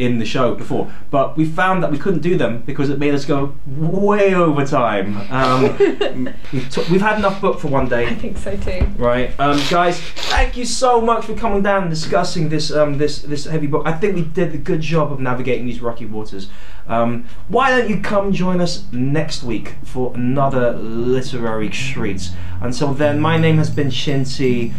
[0.01, 3.13] in the show before, but we found that we couldn't do them because it made
[3.13, 5.15] us go way over time.
[5.31, 5.77] Um,
[6.51, 8.07] we've, t- we've had enough book for one day.
[8.07, 8.87] I think so too.
[8.97, 10.01] Right, um, guys.
[10.01, 13.83] Thank you so much for coming down and discussing this um, this this heavy book.
[13.85, 16.49] I think we did a good job of navigating these rocky waters.
[16.87, 22.31] Um, why don't you come join us next week for another literary treat?
[22.59, 24.73] Until then, my name has been Shinty.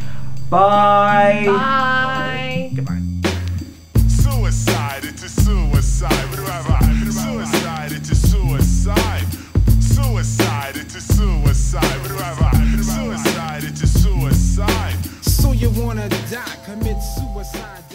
[0.51, 1.45] Bye.
[1.47, 2.73] Bye.
[2.75, 3.32] Goodbye.
[4.23, 6.29] Suicide, it's suicide.
[6.31, 7.13] What do I vibe?
[7.13, 9.27] Suicide, it's suicide.
[9.81, 11.99] Suicide, it's suicide.
[12.03, 12.85] What do I vibe?
[12.85, 14.97] Suicide, it's suicide.
[15.23, 17.92] So you wanna die, commit suicide.